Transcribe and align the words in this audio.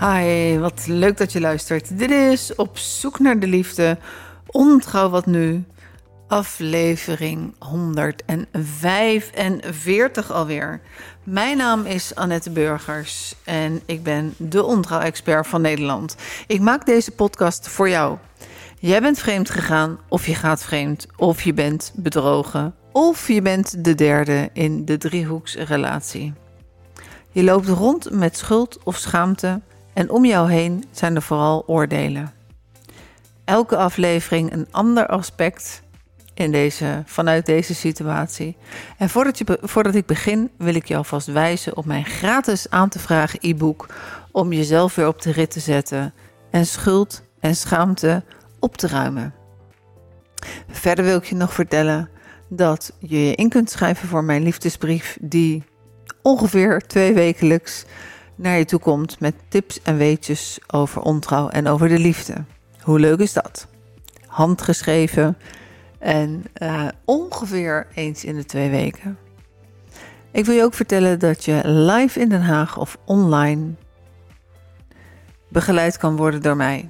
Hi, 0.00 0.58
wat 0.58 0.86
leuk 0.86 1.16
dat 1.16 1.32
je 1.32 1.40
luistert. 1.40 1.98
Dit 1.98 2.10
is 2.10 2.54
Op 2.54 2.78
zoek 2.78 3.18
naar 3.18 3.38
de 3.38 3.46
liefde. 3.46 3.98
Ontrouw 4.46 5.08
wat 5.08 5.26
nu. 5.26 5.64
Aflevering 6.28 7.54
145 7.58 10.32
alweer. 10.32 10.80
Mijn 11.24 11.56
naam 11.56 11.84
is 11.84 12.14
Annette 12.14 12.50
Burgers 12.50 13.34
en 13.44 13.80
ik 13.86 14.02
ben 14.02 14.34
de 14.36 14.64
ontrouw-expert 14.64 15.46
van 15.46 15.60
Nederland. 15.60 16.16
Ik 16.46 16.60
maak 16.60 16.86
deze 16.86 17.10
podcast 17.10 17.68
voor 17.68 17.88
jou. 17.88 18.18
Jij 18.78 19.00
bent 19.00 19.18
vreemd 19.18 19.50
gegaan, 19.50 19.98
of 20.08 20.26
je 20.26 20.34
gaat 20.34 20.62
vreemd, 20.62 21.06
of 21.16 21.42
je 21.42 21.54
bent 21.54 21.92
bedrogen, 21.94 22.74
of 22.92 23.28
je 23.28 23.42
bent 23.42 23.84
de 23.84 23.94
derde 23.94 24.50
in 24.52 24.84
de 24.84 24.98
driehoeksrelatie. 24.98 26.32
Je 27.30 27.44
loopt 27.44 27.68
rond 27.68 28.10
met 28.10 28.36
schuld 28.36 28.78
of 28.84 28.96
schaamte 28.96 29.60
en 30.00 30.10
om 30.10 30.24
jou 30.24 30.50
heen 30.50 30.84
zijn 30.90 31.14
er 31.14 31.22
vooral 31.22 31.64
oordelen. 31.66 32.32
Elke 33.44 33.76
aflevering 33.76 34.52
een 34.52 34.66
ander 34.70 35.06
aspect 35.06 35.82
in 36.34 36.52
deze, 36.52 37.02
vanuit 37.06 37.46
deze 37.46 37.74
situatie. 37.74 38.56
En 38.98 39.10
voordat, 39.10 39.38
je, 39.38 39.58
voordat 39.62 39.94
ik 39.94 40.06
begin, 40.06 40.50
wil 40.58 40.74
ik 40.74 40.86
je 40.86 40.96
alvast 40.96 41.26
wijzen 41.26 41.76
op 41.76 41.84
mijn 41.84 42.04
gratis 42.04 42.70
aan 42.70 42.88
te 42.88 42.98
vragen 42.98 43.38
e-book 43.42 43.86
om 44.30 44.52
jezelf 44.52 44.94
weer 44.94 45.06
op 45.06 45.22
de 45.22 45.32
rit 45.32 45.50
te 45.50 45.60
zetten 45.60 46.12
en 46.50 46.66
schuld 46.66 47.22
en 47.40 47.56
schaamte 47.56 48.22
op 48.58 48.76
te 48.76 48.86
ruimen. 48.86 49.34
Verder 50.70 51.04
wil 51.04 51.16
ik 51.16 51.24
je 51.24 51.34
nog 51.34 51.52
vertellen 51.52 52.08
dat 52.48 52.92
je 52.98 53.26
je 53.26 53.34
in 53.34 53.48
kunt 53.48 53.70
schrijven 53.70 54.08
voor 54.08 54.24
mijn 54.24 54.42
liefdesbrief, 54.42 55.18
die 55.20 55.62
ongeveer 56.22 56.80
twee 56.86 57.12
wekelijks 57.12 57.84
naar 58.40 58.58
je 58.58 58.64
toe 58.64 58.80
komt 58.80 59.20
met 59.20 59.34
tips 59.48 59.82
en 59.82 59.96
weetjes 59.96 60.58
over 60.66 61.02
ontrouw 61.02 61.48
en 61.48 61.66
over 61.66 61.88
de 61.88 61.98
liefde. 61.98 62.44
Hoe 62.80 62.98
leuk 62.98 63.18
is 63.18 63.32
dat? 63.32 63.66
Handgeschreven 64.26 65.36
en 65.98 66.44
uh, 66.62 66.88
ongeveer 67.04 67.86
eens 67.94 68.24
in 68.24 68.36
de 68.36 68.44
twee 68.44 68.70
weken. 68.70 69.18
Ik 70.30 70.44
wil 70.44 70.54
je 70.54 70.62
ook 70.62 70.74
vertellen 70.74 71.18
dat 71.18 71.44
je 71.44 71.60
live 71.64 72.20
in 72.20 72.28
Den 72.28 72.42
Haag 72.42 72.78
of 72.78 72.98
online 73.04 73.70
begeleid 75.48 75.96
kan 75.96 76.16
worden 76.16 76.42
door 76.42 76.56
mij. 76.56 76.88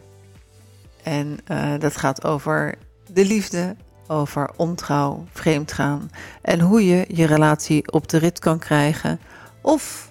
En 1.03 1.39
uh, 1.49 1.73
dat 1.79 1.97
gaat 1.97 2.25
over 2.25 2.75
de 3.13 3.25
liefde, 3.25 3.77
over 4.07 4.51
ontrouw, 4.57 5.25
vreemdgaan 5.33 6.11
en 6.43 6.61
hoe 6.61 6.87
je 6.87 7.05
je 7.09 7.27
relatie 7.27 7.93
op 7.93 8.09
de 8.09 8.19
rit 8.19 8.39
kan 8.39 8.59
krijgen. 8.59 9.21
Of 9.61 10.10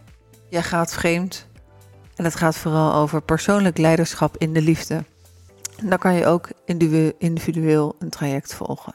je 0.50 0.64
gaat 0.64 0.94
vreemd 0.94 1.48
en 2.16 2.24
het 2.24 2.36
gaat 2.36 2.58
vooral 2.58 2.94
over 2.94 3.22
persoonlijk 3.22 3.78
leiderschap 3.78 4.38
in 4.38 4.54
de 4.54 4.62
liefde. 4.62 5.04
En 5.78 5.90
dan 5.90 5.98
kan 5.98 6.14
je 6.14 6.26
ook 6.26 6.50
individueel 7.18 7.96
een 8.00 8.10
traject 8.10 8.54
volgen. 8.54 8.94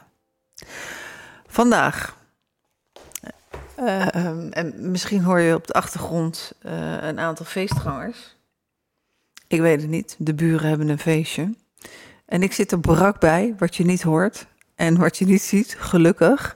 Vandaag. 1.47 2.17
Uh, 3.79 4.57
en 4.57 4.91
misschien 4.91 5.23
hoor 5.23 5.39
je 5.39 5.55
op 5.55 5.67
de 5.67 5.73
achtergrond 5.73 6.53
uh, 6.65 7.03
een 7.03 7.19
aantal 7.19 7.45
feestgangers. 7.45 8.35
Ik 9.47 9.61
weet 9.61 9.81
het 9.81 9.89
niet. 9.89 10.15
De 10.17 10.33
buren 10.33 10.69
hebben 10.69 10.89
een 10.89 10.99
feestje. 10.99 11.55
En 12.25 12.43
ik 12.43 12.53
zit 12.53 12.71
er 12.71 12.79
brak 12.79 13.19
bij, 13.19 13.55
wat 13.57 13.75
je 13.75 13.85
niet 13.85 14.01
hoort 14.01 14.45
en 14.75 14.97
wat 14.97 15.17
je 15.17 15.25
niet 15.25 15.41
ziet, 15.41 15.75
gelukkig. 15.79 16.55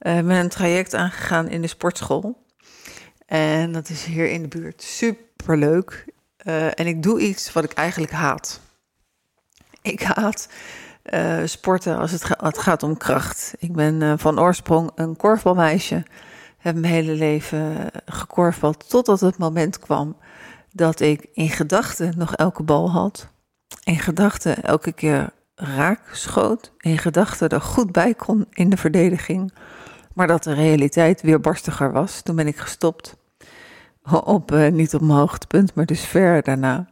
Uh, 0.00 0.12
ben 0.12 0.30
een 0.30 0.48
traject 0.48 0.94
aangegaan 0.94 1.48
in 1.48 1.60
de 1.60 1.66
sportschool. 1.66 2.46
En 3.30 3.72
dat 3.72 3.88
is 3.88 4.04
hier 4.04 4.30
in 4.30 4.42
de 4.42 4.48
buurt 4.48 4.82
super 4.82 5.58
leuk. 5.58 6.04
en 6.74 6.86
ik 6.86 7.02
doe 7.02 7.20
iets 7.20 7.52
wat 7.52 7.64
ik 7.64 7.72
eigenlijk 7.72 8.12
haat. 8.12 8.60
Ik 9.82 10.02
haat 10.02 10.48
uh, 11.04 11.40
sporten 11.44 11.98
als 11.98 12.10
het, 12.10 12.28
het, 12.38 12.58
gaat 12.58 12.82
om 12.82 12.96
kracht. 12.96 13.54
Ik 13.58 13.72
ben 13.72 14.00
uh, 14.00 14.12
van 14.16 14.40
oorsprong 14.40 14.90
een 14.94 15.16
korfbalmeisje. 15.16 16.02
Heb 16.58 16.74
mijn 16.74 16.92
hele 16.92 17.12
leven 17.12 17.90
gekorfbald 18.04 18.88
totdat 18.88 19.20
het 19.20 19.38
moment 19.38 19.78
kwam 19.78 20.16
dat 20.72 21.00
ik 21.00 21.26
in 21.32 21.48
gedachten 21.48 22.14
nog 22.16 22.34
elke 22.34 22.62
bal 22.62 22.90
had. 22.90 23.28
In 23.84 23.98
gedachten 23.98 24.62
elke 24.62 24.92
keer 24.92 25.32
raak 25.54 26.00
schoot. 26.12 26.72
In 26.78 26.98
gedachten 26.98 27.48
er 27.48 27.60
goed 27.60 27.92
bij 27.92 28.14
kon 28.14 28.46
in 28.50 28.70
de 28.70 28.76
verdediging. 28.76 29.52
Maar 30.14 30.26
dat 30.26 30.42
de 30.42 30.52
realiteit 30.52 31.22
weer 31.22 31.40
barstiger 31.40 31.92
was. 31.92 32.22
Toen 32.22 32.36
ben 32.36 32.46
ik 32.46 32.56
gestopt. 32.56 33.16
Op, 34.24 34.52
uh, 34.52 34.68
niet 34.68 34.94
op 34.94 35.00
mijn 35.00 35.18
hoogtepunt, 35.18 35.74
maar 35.74 35.86
dus 35.86 36.04
ver 36.04 36.42
daarna. 36.42 36.88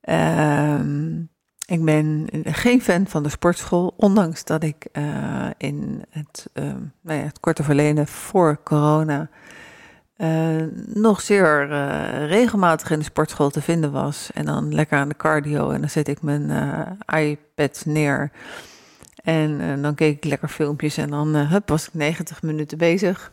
Ehm 0.00 1.30
ik 1.72 1.84
ben 1.84 2.28
geen 2.44 2.82
fan 2.82 3.06
van 3.06 3.22
de 3.22 3.28
sportschool, 3.28 3.94
ondanks 3.96 4.44
dat 4.44 4.62
ik 4.62 4.86
uh, 4.92 5.46
in 5.56 6.04
het, 6.10 6.50
uh, 6.54 6.64
nou 7.00 7.18
ja, 7.18 7.24
het 7.24 7.40
korte 7.40 7.62
verleden 7.62 8.06
voor 8.06 8.60
corona 8.64 9.28
uh, 10.16 10.62
nog 10.86 11.20
zeer 11.20 11.66
regelmatig 12.26 12.90
in 12.90 12.98
de 12.98 13.04
sportschool 13.04 13.50
te 13.50 13.62
vinden 13.62 13.92
was. 13.92 14.30
En 14.34 14.44
dan 14.44 14.74
lekker 14.74 14.98
aan 14.98 15.08
de 15.08 15.16
cardio 15.16 15.70
en 15.70 15.80
dan 15.80 15.90
zet 15.90 16.08
ik 16.08 16.22
mijn 16.22 16.50
iPad 17.06 17.82
neer. 17.86 18.30
En 19.22 19.82
dan 19.82 19.94
keek 19.94 20.16
ik 20.16 20.24
lekker 20.24 20.48
filmpjes 20.48 20.96
en 20.96 21.10
dan 21.10 21.34
hup, 21.34 21.68
was 21.68 21.86
ik 21.86 21.94
90 21.94 22.42
minuten 22.42 22.78
bezig. 22.78 23.32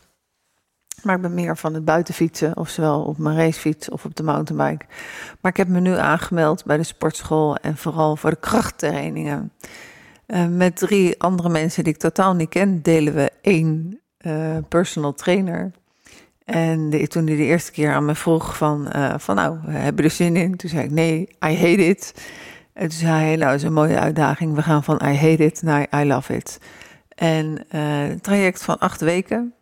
Maar 1.02 1.16
ik 1.16 1.22
ben 1.22 1.34
meer 1.34 1.56
van 1.56 1.74
het 1.74 1.84
buitenfietsen, 1.84 2.56
ofwel 2.56 3.02
op 3.02 3.18
mijn 3.18 3.36
racefiets 3.36 3.88
of 3.88 4.04
op 4.04 4.16
de 4.16 4.22
mountainbike. 4.22 4.84
Maar 5.40 5.50
ik 5.50 5.56
heb 5.56 5.68
me 5.68 5.80
nu 5.80 5.96
aangemeld 5.96 6.64
bij 6.64 6.76
de 6.76 6.82
sportschool 6.82 7.56
en 7.56 7.76
vooral 7.76 8.16
voor 8.16 8.30
de 8.30 8.40
krachttrainingen. 8.40 9.52
Uh, 10.26 10.46
met 10.46 10.76
drie 10.76 11.22
andere 11.22 11.48
mensen 11.48 11.84
die 11.84 11.92
ik 11.92 11.98
totaal 11.98 12.34
niet 12.34 12.48
ken, 12.48 12.82
delen 12.82 13.14
we 13.14 13.30
één 13.40 14.00
uh, 14.20 14.56
personal 14.68 15.14
trainer. 15.14 15.70
En 16.44 16.90
de, 16.90 17.06
toen 17.06 17.26
hij 17.26 17.36
de 17.36 17.42
eerste 17.42 17.72
keer 17.72 17.92
aan 17.92 18.04
me 18.04 18.14
vroeg 18.14 18.56
van, 18.56 18.88
uh, 18.96 19.14
van 19.16 19.34
nou, 19.34 19.58
hebben 19.66 20.04
er 20.04 20.10
zin 20.10 20.36
in? 20.36 20.56
Toen 20.56 20.70
zei 20.70 20.84
ik 20.84 20.90
nee, 20.90 21.28
I 21.46 21.54
hate 21.54 21.86
it. 21.86 22.14
En 22.72 22.88
toen 22.88 22.98
zei 22.98 23.24
hij, 23.24 23.36
nou, 23.36 23.54
is 23.54 23.62
een 23.62 23.72
mooie 23.72 23.98
uitdaging. 23.98 24.54
We 24.54 24.62
gaan 24.62 24.84
van 24.84 25.00
I 25.04 25.14
hate 25.14 25.44
it 25.44 25.62
naar 25.62 25.86
I 26.00 26.04
love 26.04 26.36
it. 26.36 26.58
En 27.14 27.64
een 27.68 28.20
traject 28.20 28.62
van 28.62 28.78
acht 28.78 29.00
weken. 29.00 29.54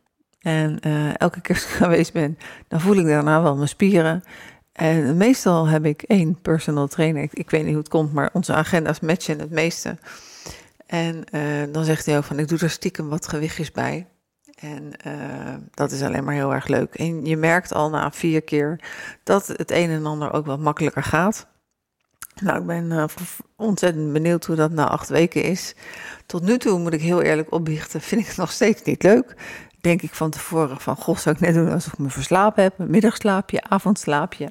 En 0.49 0.79
uh, 0.87 1.21
elke 1.21 1.41
keer 1.41 1.55
als 1.55 1.65
ik 1.65 1.71
geweest 1.71 2.13
ben, 2.13 2.39
dan 2.69 2.81
voel 2.81 2.97
ik 2.97 3.07
daarna 3.07 3.43
wel 3.43 3.57
mijn 3.57 3.69
spieren. 3.69 4.23
En 4.73 5.17
meestal 5.17 5.67
heb 5.67 5.85
ik 5.85 6.03
één 6.03 6.41
personal 6.41 6.87
trainer. 6.87 7.29
Ik, 7.33 7.51
weet 7.51 7.63
niet 7.63 7.71
hoe 7.71 7.79
het 7.79 7.89
komt, 7.89 8.13
maar 8.13 8.31
onze 8.33 8.53
agenda's 8.53 9.01
matchen 9.01 9.39
het 9.39 9.51
meeste. 9.51 9.97
En 10.87 11.25
uh, 11.33 11.73
dan 11.73 11.85
zegt 11.85 12.07
hij 12.07 12.17
ook 12.17 12.25
van, 12.25 12.39
ik 12.39 12.49
doe 12.49 12.59
er 12.59 12.71
stiekem 12.71 13.09
wat 13.09 13.29
gewichtjes 13.29 13.73
bij. 13.73 14.07
En 14.61 14.93
uh, 15.07 15.55
dat 15.75 15.91
is 15.91 16.03
alleen 16.03 16.25
maar 16.25 16.35
heel 16.35 16.55
erg 16.55 16.67
leuk. 16.67 16.95
En 16.95 17.25
je 17.25 17.37
merkt 17.37 17.73
al 17.73 17.91
na 17.91 18.13
vier 18.13 18.43
keer 18.43 18.81
dat 19.25 19.47
het 19.47 19.71
een 19.71 19.91
en 19.91 20.07
ander 20.07 20.33
ook 20.33 20.47
wat 20.47 20.59
makkelijker 20.59 21.03
gaat. 21.03 21.47
Nou, 22.41 22.61
ik 22.61 22.67
ben 22.67 23.09
ontzettend 23.57 24.13
benieuwd 24.13 24.45
hoe 24.45 24.57
dat 24.57 24.71
na 24.71 24.89
acht 24.89 25.09
weken 25.09 25.43
is. 25.43 25.75
Tot 26.27 26.43
nu 26.43 26.59
toe, 26.59 26.79
moet 26.79 26.93
ik 26.93 27.01
heel 27.01 27.23
eerlijk 27.23 27.53
opbiechten, 27.53 28.01
vind 28.09 28.21
ik 28.21 28.27
het 28.27 28.37
nog 28.37 28.53
steeds 28.53 28.83
niet 28.83 29.03
leuk 29.03 29.37
denk 29.81 30.03
ik 30.03 30.15
van 30.15 30.31
tevoren 30.31 30.81
van, 30.81 30.97
goh, 30.97 31.17
zou 31.17 31.35
ik 31.35 31.41
net 31.41 31.55
doen 31.55 31.73
alsof 31.73 31.93
ik 31.93 31.99
me 31.99 32.11
verslapen 32.11 32.63
heb, 32.63 32.79
een 32.79 32.91
middagslaapje, 32.91 33.63
avondslaapje. 33.69 34.51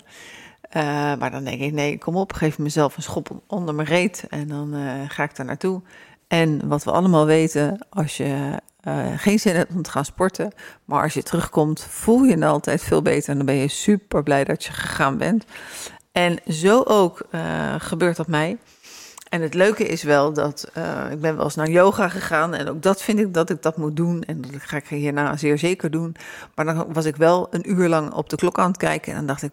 Uh, 0.77 0.83
maar 1.15 1.31
dan 1.31 1.43
denk 1.43 1.61
ik, 1.61 1.73
nee, 1.73 1.97
kom 1.97 2.15
op, 2.15 2.33
geef 2.33 2.57
mezelf 2.57 2.97
een 2.97 3.03
schop 3.03 3.41
onder 3.47 3.75
mijn 3.75 3.87
reet 3.87 4.25
en 4.29 4.47
dan 4.47 4.75
uh, 4.75 4.91
ga 5.07 5.23
ik 5.23 5.35
daar 5.35 5.45
naartoe. 5.45 5.81
En 6.27 6.67
wat 6.67 6.83
we 6.83 6.91
allemaal 6.91 7.25
weten, 7.25 7.85
als 7.89 8.17
je 8.17 8.61
uh, 8.87 9.05
geen 9.15 9.39
zin 9.39 9.55
hebt 9.55 9.73
om 9.73 9.81
te 9.81 9.91
gaan 9.91 10.05
sporten, 10.05 10.53
maar 10.85 11.03
als 11.03 11.13
je 11.13 11.23
terugkomt, 11.23 11.83
voel 11.89 12.23
je 12.23 12.37
je 12.37 12.45
altijd 12.45 12.83
veel 12.83 13.01
beter 13.01 13.29
en 13.29 13.37
dan 13.37 13.45
ben 13.45 13.55
je 13.55 13.67
super 13.67 14.23
blij 14.23 14.43
dat 14.43 14.63
je 14.63 14.71
gegaan 14.71 15.17
bent. 15.17 15.45
En 16.11 16.39
zo 16.47 16.81
ook 16.81 17.27
gebeurt 17.77 18.15
dat 18.15 18.27
mij. 18.27 18.57
En 19.29 19.41
het 19.41 19.53
leuke 19.53 19.83
is 19.83 20.03
wel 20.03 20.33
dat 20.33 20.71
uh, 20.77 21.11
ik 21.11 21.21
ben 21.21 21.35
wel 21.35 21.43
eens 21.43 21.55
naar 21.55 21.69
yoga 21.69 22.09
gegaan 22.09 22.53
en 22.53 22.69
ook 22.69 22.81
dat 22.81 23.01
vind 23.01 23.19
ik 23.19 23.33
dat 23.33 23.49
ik 23.49 23.61
dat 23.61 23.77
moet 23.77 23.95
doen 23.95 24.23
en 24.23 24.41
dat 24.41 24.61
ga 24.61 24.77
ik 24.77 24.87
hierna 24.87 25.37
zeer 25.37 25.57
zeker 25.57 25.91
doen. 25.91 26.15
Maar 26.55 26.65
dan 26.65 26.93
was 26.93 27.05
ik 27.05 27.15
wel 27.15 27.47
een 27.51 27.71
uur 27.71 27.87
lang 27.87 28.11
op 28.13 28.29
de 28.29 28.35
klok 28.35 28.59
aan 28.59 28.67
het 28.67 28.77
kijken 28.77 29.11
en 29.11 29.17
dan 29.17 29.27
dacht 29.27 29.43
ik, 29.43 29.51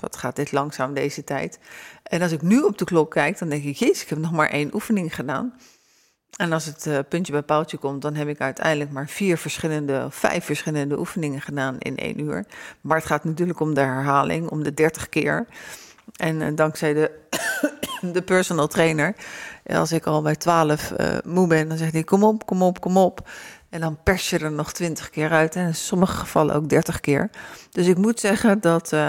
wat 0.00 0.16
gaat 0.16 0.36
dit 0.36 0.52
langzaam 0.52 0.94
deze 0.94 1.24
tijd. 1.24 1.58
En 2.02 2.22
als 2.22 2.32
ik 2.32 2.42
nu 2.42 2.60
op 2.60 2.78
de 2.78 2.84
klok 2.84 3.10
kijk, 3.10 3.38
dan 3.38 3.48
denk 3.48 3.64
ik, 3.64 3.76
jezus, 3.76 4.02
ik 4.02 4.08
heb 4.08 4.18
nog 4.18 4.32
maar 4.32 4.48
één 4.48 4.74
oefening 4.74 5.14
gedaan. 5.14 5.54
En 6.36 6.52
als 6.52 6.64
het 6.64 6.86
uh, 6.86 6.98
puntje 7.08 7.32
bij 7.32 7.42
paaltje 7.42 7.76
komt, 7.76 8.02
dan 8.02 8.14
heb 8.14 8.28
ik 8.28 8.40
uiteindelijk 8.40 8.90
maar 8.90 9.08
vier 9.08 9.38
verschillende, 9.38 10.06
vijf 10.10 10.44
verschillende 10.44 10.98
oefeningen 10.98 11.40
gedaan 11.40 11.78
in 11.78 11.96
één 11.96 12.20
uur. 12.20 12.46
Maar 12.80 12.96
het 12.96 13.06
gaat 13.06 13.24
natuurlijk 13.24 13.60
om 13.60 13.74
de 13.74 13.80
herhaling, 13.80 14.48
om 14.48 14.62
de 14.62 14.74
dertig 14.74 15.08
keer. 15.08 15.46
En 16.16 16.40
uh, 16.40 16.48
dankzij 16.54 16.92
de 16.92 17.10
de 18.12 18.22
personal 18.22 18.66
trainer. 18.66 19.14
Als 19.66 19.92
ik 19.92 20.06
al 20.06 20.22
bij 20.22 20.36
12 20.36 20.92
uh, 21.00 21.16
moe 21.24 21.46
ben, 21.46 21.68
dan 21.68 21.78
zegt 21.78 21.92
hij: 21.92 22.04
Kom 22.04 22.24
op, 22.24 22.46
kom 22.46 22.62
op, 22.62 22.80
kom 22.80 22.96
op. 22.96 23.28
En 23.70 23.80
dan 23.80 24.02
pers 24.02 24.30
je 24.30 24.38
er 24.38 24.52
nog 24.52 24.72
twintig 24.72 25.10
keer 25.10 25.30
uit. 25.30 25.56
En 25.56 25.66
in 25.66 25.74
sommige 25.74 26.16
gevallen 26.16 26.54
ook 26.54 26.68
dertig 26.68 27.00
keer. 27.00 27.30
Dus 27.70 27.86
ik 27.86 27.96
moet 27.96 28.20
zeggen 28.20 28.60
dat, 28.60 28.92
uh, 28.92 29.00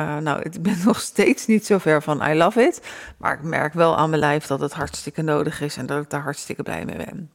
uh, 0.00 0.16
nou, 0.16 0.42
ik 0.42 0.62
ben 0.62 0.78
nog 0.84 1.00
steeds 1.00 1.46
niet 1.46 1.66
zo 1.66 1.78
ver 1.78 2.02
van 2.02 2.22
I 2.30 2.34
love 2.34 2.62
it. 2.62 2.80
Maar 3.18 3.34
ik 3.34 3.42
merk 3.42 3.72
wel 3.72 3.96
aan 3.96 4.08
mijn 4.08 4.20
lijf 4.20 4.46
dat 4.46 4.60
het 4.60 4.72
hartstikke 4.72 5.22
nodig 5.22 5.60
is 5.60 5.76
en 5.76 5.86
dat 5.86 6.02
ik 6.02 6.10
daar 6.10 6.22
hartstikke 6.22 6.62
blij 6.62 6.84
mee 6.84 6.96
ben. 6.96 7.30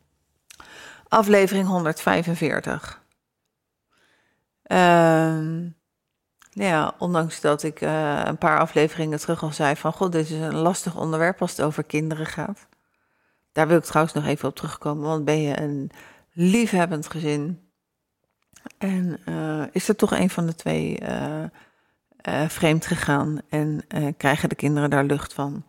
Aflevering 1.07 1.67
145. 1.67 3.01
Ehm 4.63 5.77
ja, 6.49 6.95
ondanks 6.97 7.41
dat 7.41 7.63
ik 7.63 7.81
uh, 7.81 8.21
een 8.25 8.37
paar 8.37 8.59
afleveringen 8.59 9.19
terug 9.19 9.43
al 9.43 9.53
zei 9.53 9.75
van... 9.75 9.93
God, 9.93 10.11
dit 10.11 10.29
is 10.29 10.39
een 10.39 10.55
lastig 10.55 10.95
onderwerp 10.95 11.41
als 11.41 11.51
het 11.51 11.61
over 11.61 11.83
kinderen 11.83 12.25
gaat. 12.25 12.67
Daar 13.51 13.67
wil 13.67 13.77
ik 13.77 13.83
trouwens 13.83 14.15
nog 14.15 14.25
even 14.25 14.49
op 14.49 14.55
terugkomen. 14.55 15.03
Want 15.03 15.25
ben 15.25 15.41
je 15.41 15.59
een 15.59 15.91
liefhebbend 16.31 17.09
gezin... 17.09 17.59
en 18.77 19.19
uh, 19.29 19.63
is 19.71 19.87
er 19.89 19.95
toch 19.95 20.11
een 20.11 20.29
van 20.29 20.45
de 20.45 20.55
twee 20.55 20.99
uh, 21.01 22.47
vreemd 22.47 22.85
gegaan... 22.85 23.41
en 23.49 23.85
krijgen 24.17 24.49
de 24.49 24.55
kinderen 24.55 24.89
daar 24.89 25.03
lucht 25.03 25.33
van... 25.33 25.65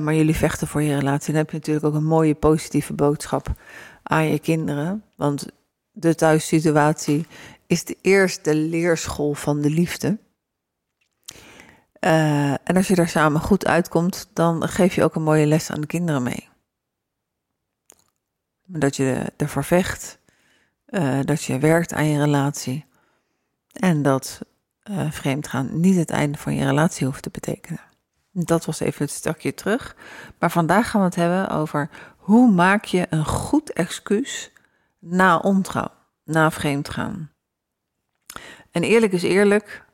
maar 0.00 0.14
jullie 0.14 0.36
vechten 0.36 0.66
voor 0.66 0.82
je 0.82 0.98
relatie. 0.98 1.32
Dan 1.32 1.42
heb 1.42 1.50
je 1.50 1.56
natuurlijk 1.56 1.86
ook 1.86 1.94
een 1.94 2.04
mooie 2.04 2.34
positieve 2.34 2.92
boodschap 2.92 3.46
aan 4.02 4.26
je 4.26 4.38
kinderen. 4.38 5.04
Want 5.16 5.46
de 5.92 6.14
thuissituatie 6.14 7.26
is 7.72 7.84
de 7.84 7.98
eerste 8.00 8.54
leerschool 8.54 9.34
van 9.34 9.60
de 9.60 9.70
liefde. 9.70 10.18
Uh, 12.00 12.50
en 12.50 12.76
als 12.76 12.88
je 12.88 12.94
daar 12.94 13.08
samen 13.08 13.40
goed 13.40 13.66
uitkomt, 13.66 14.30
dan 14.32 14.68
geef 14.68 14.94
je 14.94 15.04
ook 15.04 15.14
een 15.14 15.22
mooie 15.22 15.46
les 15.46 15.70
aan 15.70 15.80
de 15.80 15.86
kinderen 15.86 16.22
mee. 16.22 16.48
Dat 18.66 18.96
je 18.96 19.32
ervoor 19.36 19.64
vecht, 19.64 20.18
uh, 20.88 21.20
dat 21.24 21.42
je 21.42 21.58
werkt 21.58 21.92
aan 21.92 22.06
je 22.06 22.18
relatie. 22.18 22.84
En 23.72 24.02
dat 24.02 24.40
uh, 24.90 25.10
vreemdgaan 25.10 25.80
niet 25.80 25.96
het 25.96 26.10
einde 26.10 26.38
van 26.38 26.54
je 26.54 26.64
relatie 26.64 27.06
hoeft 27.06 27.22
te 27.22 27.30
betekenen. 27.30 27.80
Dat 28.32 28.64
was 28.64 28.80
even 28.80 29.04
het 29.04 29.14
stukje 29.14 29.54
terug. 29.54 29.96
Maar 30.38 30.50
vandaag 30.50 30.90
gaan 30.90 31.00
we 31.00 31.06
het 31.06 31.16
hebben 31.16 31.48
over 31.48 31.90
hoe 32.16 32.50
maak 32.52 32.84
je 32.84 33.06
een 33.10 33.26
goed 33.26 33.72
excuus 33.72 34.50
na 34.98 35.38
ontrouw, 35.38 35.90
na 36.24 36.50
vreemdgaan. 36.50 37.31
En 38.72 38.82
eerlijk 38.82 39.12
is 39.12 39.22
eerlijk, 39.22 39.84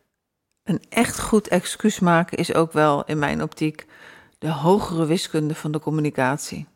een 0.63 0.83
echt 0.89 1.21
goed 1.21 1.49
excuus 1.49 1.99
maken 1.99 2.39
is 2.39 2.55
ook 2.55 2.73
wel 2.73 3.05
in 3.05 3.19
mijn 3.19 3.43
optiek 3.43 3.87
de 4.39 4.51
hogere 4.51 5.07
wiskunde 5.07 5.55
van 5.55 5.73
de 5.73 5.79
communicatie. 5.79 6.67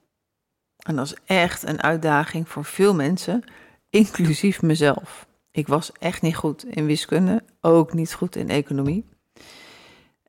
En 0.77 0.97
dat 0.97 1.07
is 1.07 1.17
echt 1.25 1.69
een 1.69 1.83
uitdaging 1.83 2.49
voor 2.49 2.65
veel 2.65 2.95
mensen, 2.95 3.45
inclusief 3.91 4.63
mezelf. 4.63 5.27
Ik 5.51 5.69
was 5.69 5.93
echt 5.93 6.23
niet 6.23 6.37
goed 6.37 6.65
in 6.65 6.87
wiskunde, 6.87 7.43
ook 7.61 7.93
niet 7.93 8.15
goed 8.15 8.37
in 8.37 8.49
economie. 8.49 9.05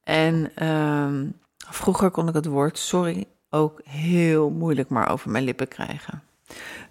En 0.04 0.52
uh, 0.62 1.30
vroeger 1.58 2.12
kon 2.12 2.28
ik 2.28 2.34
het 2.34 2.46
woord 2.46 2.78
sorry 2.78 3.28
ook 3.50 3.82
heel 3.84 4.50
moeilijk 4.50 4.90
maar 4.90 5.12
over 5.12 5.30
mijn 5.30 5.44
lippen 5.44 5.68
krijgen. 5.68 6.24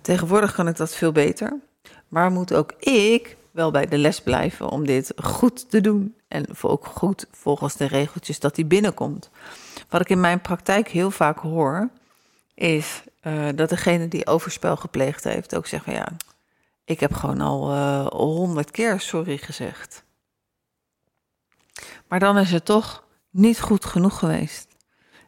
Tegenwoordig 0.01 0.55
kan 0.55 0.69
ik 0.69 0.77
dat 0.77 0.95
veel 0.95 1.13
beter, 1.13 1.61
maar 2.09 2.31
moet 2.31 2.55
ook 2.55 2.73
ik 2.79 3.37
wel 3.53 3.71
bij 3.71 3.87
de 3.87 3.99
les 3.99 4.21
blijven 4.21 4.69
om 4.69 4.87
dit 4.87 5.13
goed 5.17 5.71
te 5.71 5.81
doen. 5.81 6.17
En 6.29 6.47
ook 6.63 6.87
goed 6.87 7.27
volgens 7.31 7.77
de 7.77 7.87
regeltjes 7.87 8.41
dat 8.41 8.55
die 8.55 8.65
binnenkomt. 8.65 9.31
Wat 9.89 10.01
ik 10.01 10.09
in 10.09 10.21
mijn 10.21 10.41
praktijk 10.41 10.89
heel 10.89 11.11
vaak 11.11 11.39
hoor, 11.39 11.91
is 12.55 13.03
uh, 13.23 13.49
dat 13.55 13.69
degene 13.69 14.09
die 14.09 14.27
overspel 14.27 14.77
gepleegd 14.77 15.25
heeft 15.25 15.57
ook 15.57 15.67
zegt 15.67 15.85
van 15.85 15.95
ja, 15.95 16.09
ik 16.85 17.01
heb 17.01 17.15
gewoon 17.15 17.41
al 17.41 17.73
uh, 17.73 18.07
honderd 18.07 18.71
keer 18.71 19.01
sorry 19.01 19.39
gezegd. 19.39 20.05
Maar 22.09 22.19
dan 22.19 22.39
is 22.39 22.51
het 22.51 22.65
toch 22.65 23.05
niet 23.31 23.61
goed 23.61 23.85
genoeg 23.85 24.19
geweest. 24.19 24.69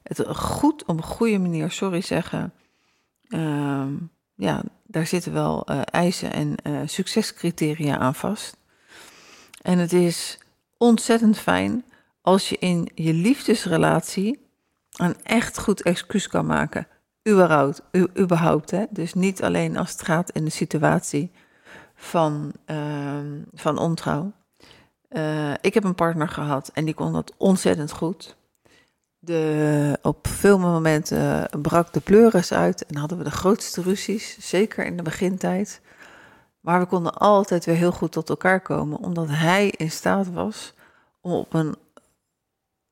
Het 0.03 0.25
goed 0.29 0.85
op 0.85 0.97
een 0.97 1.03
goede 1.03 1.39
manier 1.39 1.71
sorry 1.71 2.01
zeggen. 2.01 2.53
Uh, 3.29 3.87
ja, 4.35 4.63
daar 4.87 5.07
zitten 5.07 5.33
wel 5.33 5.67
uh, 5.71 5.81
eisen 5.85 6.33
en 6.33 6.55
uh, 6.63 6.81
succescriteria 6.85 7.99
aan 7.99 8.15
vast. 8.15 8.57
En 9.63 9.79
het 9.79 9.93
is 9.93 10.39
ontzettend 10.79 11.39
fijn 11.39 11.85
als 12.21 12.49
je 12.49 12.59
in 12.59 12.91
je 12.95 13.13
liefdesrelatie 13.13 14.49
een 14.97 15.23
echt 15.23 15.59
goed 15.59 15.83
excuus 15.83 16.29
kan 16.29 16.47
maken. 16.47 16.87
Überhaupt, 17.29 17.83
überhaupt 18.19 18.71
hè? 18.71 18.85
Dus 18.91 19.15
niet 19.15 19.43
alleen 19.43 19.77
als 19.77 19.93
het 19.93 20.03
gaat 20.03 20.31
in 20.31 20.45
de 20.45 20.51
situatie 20.51 21.31
van, 21.95 22.53
uh, 22.67 23.19
van 23.53 23.79
ontrouw. 23.79 24.33
Uh, 25.11 25.53
ik 25.61 25.75
heb 25.75 25.85
een 25.85 25.95
partner 25.95 26.29
gehad 26.29 26.71
en 26.75 26.85
die 26.85 26.95
kon 26.95 27.13
dat 27.13 27.35
ontzettend 27.37 27.93
goed. 27.93 28.37
De, 29.25 29.99
op 30.03 30.27
veel 30.27 30.59
momenten 30.59 31.49
brak 31.63 31.93
de 31.93 32.01
pleuris 32.01 32.53
uit 32.53 32.87
en 32.87 32.97
hadden 32.97 33.19
we 33.19 33.25
de 33.25 33.31
grootste 33.31 33.83
ruzies, 33.83 34.37
zeker 34.41 34.85
in 34.85 34.97
de 34.97 35.03
begintijd. 35.03 35.81
Maar 36.61 36.81
we 36.81 36.87
konden 36.87 37.15
altijd 37.15 37.65
weer 37.65 37.75
heel 37.75 37.93
goed 37.93 38.13
tot 38.13 38.29
elkaar 38.29 38.61
komen, 38.61 38.99
omdat 38.99 39.29
hij 39.29 39.69
in 39.77 39.91
staat 39.91 40.33
was 40.33 40.75
om 41.21 41.33
op 41.33 41.55
een 41.55 41.75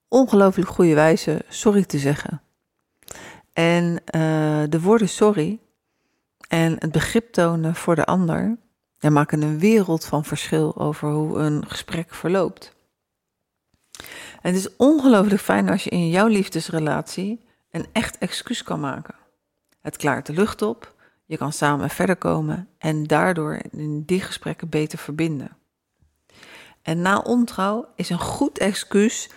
ongelooflijk 0.09 0.69
goede 0.69 0.95
wijze 0.95 1.45
sorry 1.49 1.85
te 1.85 1.99
zeggen. 1.99 2.43
En 3.53 3.85
uh, 4.15 4.63
de 4.69 4.81
woorden 4.81 5.09
sorry 5.09 5.59
en 6.49 6.77
het 6.79 6.93
begrip 6.93 7.33
tonen 7.33 7.75
voor 7.75 7.95
de 7.95 8.05
ander 8.05 8.57
maken 9.11 9.43
een 9.43 9.59
wereld 9.59 10.05
van 10.05 10.25
verschil 10.25 10.79
over 10.79 11.11
hoe 11.11 11.39
een 11.39 11.69
gesprek 11.69 12.15
verloopt. 12.15 12.75
En 14.43 14.55
het 14.55 14.57
is 14.57 14.77
ongelooflijk 14.77 15.41
fijn 15.41 15.69
als 15.69 15.85
je 15.85 15.91
in 15.91 16.09
jouw 16.09 16.27
liefdesrelatie 16.27 17.45
een 17.71 17.87
echt 17.93 18.19
excuus 18.19 18.63
kan 18.63 18.81
maken. 18.81 19.15
Het 19.81 19.97
klaart 19.97 20.27
de 20.27 20.33
lucht 20.33 20.63
op, 20.63 20.95
je 21.25 21.37
kan 21.37 21.53
samen 21.53 21.91
verder 21.91 22.17
komen 22.17 22.69
en 22.79 23.05
daardoor 23.05 23.59
in 23.71 24.03
die 24.03 24.21
gesprekken 24.21 24.69
beter 24.69 24.99
verbinden. 24.99 25.57
En 26.83 27.03
na 27.03 27.19
ontrouw 27.19 27.89
is 27.97 28.11
een 28.11 28.19
goed 28.21 28.59
excuus 28.59 29.29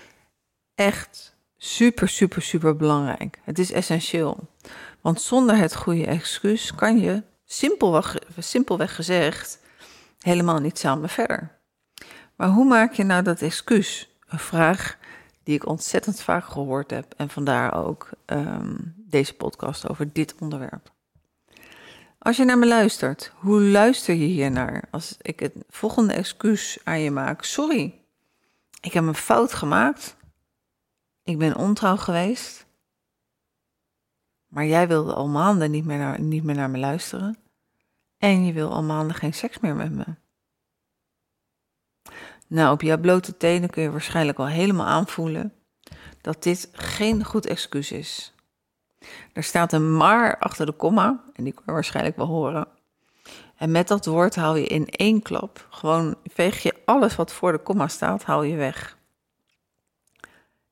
echt 0.76 1.36
super, 1.58 2.10
super, 2.10 2.42
super 2.42 2.76
belangrijk. 2.76 3.40
Het 3.44 3.60
is 3.60 3.72
essentieel. 3.72 4.48
Want 5.02 5.22
zonder 5.22 5.58
het 5.58 5.76
goede 5.76 6.06
excuus 6.06 6.76
kan 6.76 7.00
je, 7.00 7.24
simpelweg, 7.46 8.16
simpelweg 8.38 8.96
gezegd, 8.96 9.60
helemaal 10.20 10.60
niet 10.60 10.80
samen 10.80 11.10
verder. 11.10 11.60
Maar 12.36 12.50
hoe 12.50 12.66
maak 12.66 12.94
je 12.94 13.04
nou 13.04 13.24
dat 13.24 13.42
excuus? 13.42 14.15
Een 14.28 14.40
vraag 14.40 14.98
die 15.44 15.56
ik 15.56 15.66
ontzettend 15.66 16.22
vaak 16.22 16.46
gehoord 16.46 16.92
heb. 16.92 17.14
En 17.18 17.30
vandaar 17.30 17.86
ook 17.86 18.10
um, 18.26 18.94
deze 18.98 19.34
podcast 19.34 19.90
over 19.90 20.14
dit 20.14 20.36
onderwerp. 20.40 20.94
Als 22.18 22.38
je 22.38 22.46
naar 22.46 22.58
me 22.58 22.68
luistert, 22.68 23.32
hoe 23.36 23.62
luister 23.62 24.16
je 24.16 24.26
hier 24.26 24.52
naar? 24.52 24.88
Als 24.92 25.16
ik 25.22 25.40
het 25.40 25.54
volgende 25.70 26.14
excuus 26.14 26.78
aan 26.84 27.00
je 27.00 27.12
maak. 27.12 27.44
Sorry, 27.44 28.02
ik 28.82 28.94
heb 28.94 29.04
een 29.04 29.16
fout 29.16 29.54
gemaakt. 29.54 30.16
Ik 31.24 31.38
ben 31.38 31.56
ontrouw 31.56 31.98
geweest. 31.98 32.66
Maar 34.48 34.66
jij 34.66 34.88
wilde 34.88 35.14
al 35.14 35.28
maanden 35.28 35.72
niet 35.72 35.86
meer 35.86 35.98
naar, 35.98 36.22
niet 36.22 36.44
meer 36.44 36.56
naar 36.56 36.70
me 36.70 36.78
luisteren. 36.78 37.38
En 38.18 38.46
je 38.46 38.54
wil 38.54 38.74
al 38.74 38.84
maanden 38.84 39.16
geen 39.16 39.34
seks 39.34 39.60
meer 39.60 39.76
met 39.76 39.92
me. 39.92 40.06
Nou, 42.48 42.74
op 42.74 42.82
jouw 42.82 42.98
blote 42.98 43.38
tenen 43.38 43.70
kun 43.70 43.84
je 43.84 43.92
waarschijnlijk 43.92 44.38
al 44.38 44.48
helemaal 44.48 44.86
aanvoelen 44.86 45.54
dat 46.22 46.44
dit 46.44 46.70
geen 46.72 47.24
goed 47.24 47.46
excuus 47.46 47.92
is. 47.92 48.34
Er 49.34 49.44
staat 49.44 49.74
een 49.74 49.98
maar 49.98 50.38
achter 50.38 50.66
de 50.66 50.72
komma, 50.72 51.24
en 51.34 51.44
die 51.44 51.54
kun 51.54 51.64
je 51.66 51.72
waarschijnlijk 51.72 52.16
wel 52.16 52.26
horen. 52.26 52.68
En 53.56 53.72
met 53.72 53.88
dat 53.88 54.06
woord 54.06 54.36
haal 54.36 54.56
je 54.56 54.66
in 54.66 54.88
één 54.90 55.22
klap, 55.22 55.68
gewoon 55.70 56.16
veeg 56.24 56.64
je 56.64 56.74
alles 56.86 57.16
wat 57.16 57.34
voor 57.34 57.52
de 57.52 57.58
komma 57.58 57.88
staat, 57.88 58.24
haal 58.24 58.44
je 58.44 58.56
weg. 58.56 58.98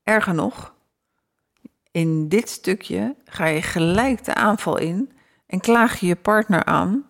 Erger 0.04 0.34
nog, 0.34 0.74
in 1.92 2.28
dit 2.28 2.50
stukje 2.50 3.16
ga 3.26 3.46
je 3.46 3.62
gelijk 3.62 4.24
de 4.24 4.34
aanval 4.34 4.78
in 4.78 5.12
en 5.46 5.60
klaag 5.60 6.00
je 6.00 6.06
je 6.06 6.16
partner 6.16 6.64
aan 6.64 7.10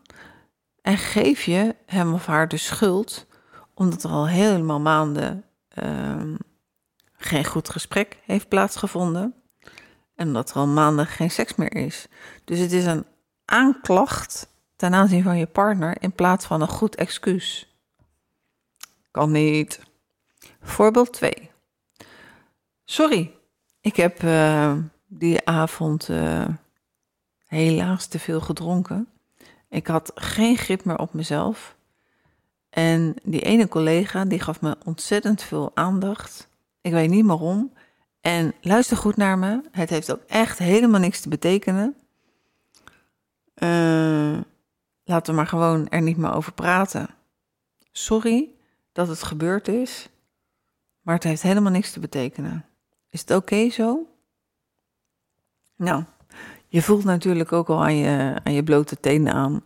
en 0.82 0.98
geef 0.98 1.44
je 1.44 1.76
hem 1.86 2.14
of 2.14 2.26
haar 2.26 2.48
de 2.48 2.58
schuld 2.58 3.28
omdat 3.74 4.04
er 4.04 4.10
al 4.10 4.28
helemaal 4.28 4.80
maanden 4.80 5.44
uh, 5.84 6.36
geen 7.18 7.46
goed 7.46 7.70
gesprek 7.70 8.20
heeft 8.26 8.48
plaatsgevonden. 8.48 9.34
En 10.16 10.28
omdat 10.28 10.50
er 10.50 10.56
al 10.56 10.68
maanden 10.68 11.08
geen 11.08 11.32
seks 11.32 11.56
meer 11.56 11.76
is. 11.76 12.08
Dus 12.44 12.60
het 12.60 12.72
is 12.72 12.86
een 12.86 13.06
aanklacht 13.46 14.48
ten 14.76 14.94
aanzien 14.94 15.24
van 15.24 15.38
je 15.38 15.48
partner 15.48 16.02
in 16.02 16.12
plaats 16.12 16.46
van 16.46 16.62
een 16.62 16.68
goed 16.68 16.96
excuus. 16.96 17.78
Kan 19.12 19.32
niet. 19.32 19.80
Voorbeeld 20.62 21.14
2. 21.14 21.52
Sorry, 22.86 23.36
ik 23.82 23.96
heb 23.96 24.24
uh, 24.24 24.74
die 25.08 25.48
avond 25.48 26.10
uh, 26.10 26.48
helaas 27.46 28.08
te 28.08 28.20
veel 28.20 28.42
gedronken. 28.42 29.08
Ik 29.70 29.88
had 29.88 30.12
geen 30.16 30.58
grip 30.58 30.86
meer 30.86 30.98
op 30.98 31.14
mezelf. 31.14 31.73
En 32.74 33.16
die 33.24 33.42
ene 33.42 33.68
collega 33.68 34.26
die 34.26 34.40
gaf 34.40 34.62
me 34.62 34.76
ontzettend 34.86 35.42
veel 35.42 35.72
aandacht. 35.74 36.48
Ik 36.82 36.92
weet 36.92 37.10
niet 37.10 37.26
waarom. 37.26 37.74
En 38.22 38.54
luister 38.62 38.98
goed 38.98 39.16
naar 39.16 39.38
me. 39.38 39.62
Het 39.72 39.90
heeft 39.90 40.12
ook 40.12 40.22
echt 40.28 40.58
helemaal 40.58 41.00
niks 41.00 41.20
te 41.22 41.30
betekenen. 41.30 41.96
Uh, 43.56 44.38
laten 45.04 45.34
we 45.34 45.40
maar 45.40 45.48
gewoon 45.48 45.90
er 45.90 46.02
niet 46.02 46.18
meer 46.18 46.34
over 46.34 46.54
praten. 46.54 47.10
Sorry 47.92 48.50
dat 48.92 49.08
het 49.08 49.24
gebeurd 49.24 49.68
is, 49.68 50.10
maar 51.02 51.16
het 51.16 51.24
heeft 51.24 51.42
helemaal 51.42 51.72
niks 51.72 51.92
te 51.92 52.00
betekenen. 52.00 52.66
Is 53.10 53.20
het 53.20 53.32
oké 53.32 53.70
zo? 53.70 54.08
Nou, 55.76 56.04
je 56.68 56.82
voelt 56.82 57.04
natuurlijk 57.04 57.52
ook 57.52 57.70
al 57.70 57.84
aan 57.84 57.96
je, 57.96 58.40
aan 58.44 58.54
je 58.54 58.64
blote 58.64 59.00
tenen 59.00 59.34
aan 59.34 59.64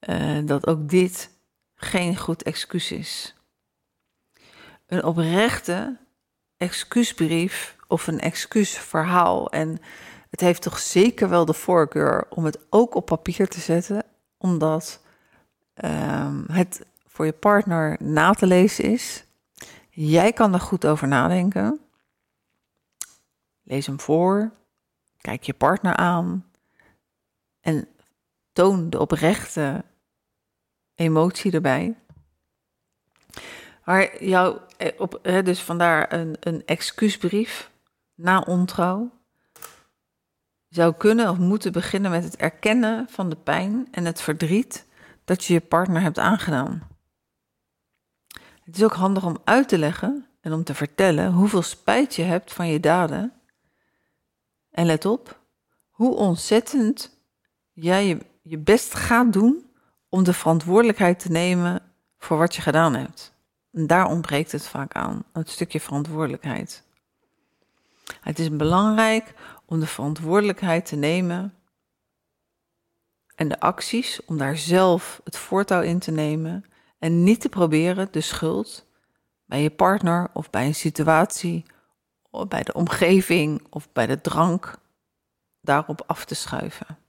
uh, 0.00 0.46
dat 0.46 0.66
ook 0.66 0.88
dit 0.88 1.34
geen 1.76 2.16
goed 2.16 2.42
excuus 2.42 2.92
is. 2.92 3.34
Een 4.86 5.04
oprechte 5.04 5.96
excuusbrief 6.56 7.76
of 7.88 8.06
een 8.06 8.20
excuusverhaal. 8.20 9.50
En 9.50 9.78
het 10.30 10.40
heeft 10.40 10.62
toch 10.62 10.78
zeker 10.78 11.28
wel 11.28 11.44
de 11.44 11.52
voorkeur 11.52 12.26
om 12.30 12.44
het 12.44 12.58
ook 12.70 12.94
op 12.94 13.06
papier 13.06 13.48
te 13.48 13.60
zetten, 13.60 14.04
omdat 14.36 15.00
um, 15.84 16.44
het 16.52 16.86
voor 17.06 17.24
je 17.24 17.32
partner 17.32 17.96
na 18.02 18.32
te 18.32 18.46
lezen 18.46 18.84
is. 18.84 19.24
Jij 19.90 20.32
kan 20.32 20.52
er 20.52 20.60
goed 20.60 20.86
over 20.86 21.08
nadenken. 21.08 21.80
Lees 23.62 23.86
hem 23.86 24.00
voor, 24.00 24.52
kijk 25.20 25.42
je 25.42 25.54
partner 25.54 25.96
aan 25.96 26.46
en 27.60 27.88
toon 28.52 28.90
de 28.90 29.00
oprechte 29.00 29.84
emotie 30.96 31.52
erbij. 31.52 31.96
Maar 33.84 34.24
jou, 34.24 34.58
eh, 34.76 35.00
op, 35.00 35.20
dus 35.22 35.62
vandaar 35.62 36.12
een, 36.12 36.36
een 36.40 36.62
excuusbrief 36.66 37.70
na 38.14 38.40
ontrouw 38.40 39.10
zou 40.68 40.94
kunnen 40.94 41.30
of 41.30 41.38
moeten 41.38 41.72
beginnen 41.72 42.10
met 42.10 42.24
het 42.24 42.36
erkennen 42.36 43.06
van 43.08 43.28
de 43.28 43.36
pijn 43.36 43.88
en 43.90 44.04
het 44.04 44.20
verdriet 44.20 44.86
dat 45.24 45.44
je 45.44 45.52
je 45.52 45.60
partner 45.60 46.02
hebt 46.02 46.18
aangedaan. 46.18 46.88
Het 48.64 48.76
is 48.76 48.84
ook 48.84 48.94
handig 48.94 49.24
om 49.24 49.38
uit 49.44 49.68
te 49.68 49.78
leggen 49.78 50.26
en 50.40 50.52
om 50.52 50.64
te 50.64 50.74
vertellen 50.74 51.32
hoeveel 51.32 51.62
spijt 51.62 52.14
je 52.14 52.22
hebt 52.22 52.52
van 52.52 52.68
je 52.68 52.80
daden. 52.80 53.32
En 54.70 54.86
let 54.86 55.04
op, 55.04 55.40
hoe 55.90 56.14
ontzettend 56.14 57.20
jij 57.72 58.06
je, 58.06 58.18
je 58.42 58.58
best 58.58 58.94
gaat 58.94 59.32
doen 59.32 59.65
om 60.16 60.24
de 60.24 60.32
verantwoordelijkheid 60.32 61.18
te 61.18 61.30
nemen 61.30 61.82
voor 62.18 62.38
wat 62.38 62.54
je 62.54 62.62
gedaan 62.62 62.94
hebt. 62.94 63.34
En 63.72 63.86
daar 63.86 64.06
ontbreekt 64.06 64.52
het 64.52 64.66
vaak 64.66 64.92
aan, 64.92 65.24
het 65.32 65.50
stukje 65.50 65.80
verantwoordelijkheid. 65.80 66.84
Het 68.20 68.38
is 68.38 68.56
belangrijk 68.56 69.34
om 69.66 69.80
de 69.80 69.86
verantwoordelijkheid 69.86 70.86
te 70.86 70.96
nemen 70.96 71.54
en 73.34 73.48
de 73.48 73.60
acties 73.60 74.24
om 74.24 74.38
daar 74.38 74.56
zelf 74.56 75.20
het 75.24 75.36
voortouw 75.36 75.82
in 75.82 75.98
te 75.98 76.10
nemen 76.10 76.64
en 76.98 77.24
niet 77.24 77.40
te 77.40 77.48
proberen 77.48 78.08
de 78.10 78.20
schuld 78.20 78.86
bij 79.44 79.62
je 79.62 79.70
partner 79.70 80.30
of 80.32 80.50
bij 80.50 80.66
een 80.66 80.74
situatie, 80.74 81.64
of 82.30 82.48
bij 82.48 82.62
de 82.62 82.72
omgeving 82.72 83.66
of 83.70 83.92
bij 83.92 84.06
de 84.06 84.20
drank 84.20 84.78
daarop 85.60 86.02
af 86.06 86.24
te 86.24 86.34
schuiven. 86.34 87.05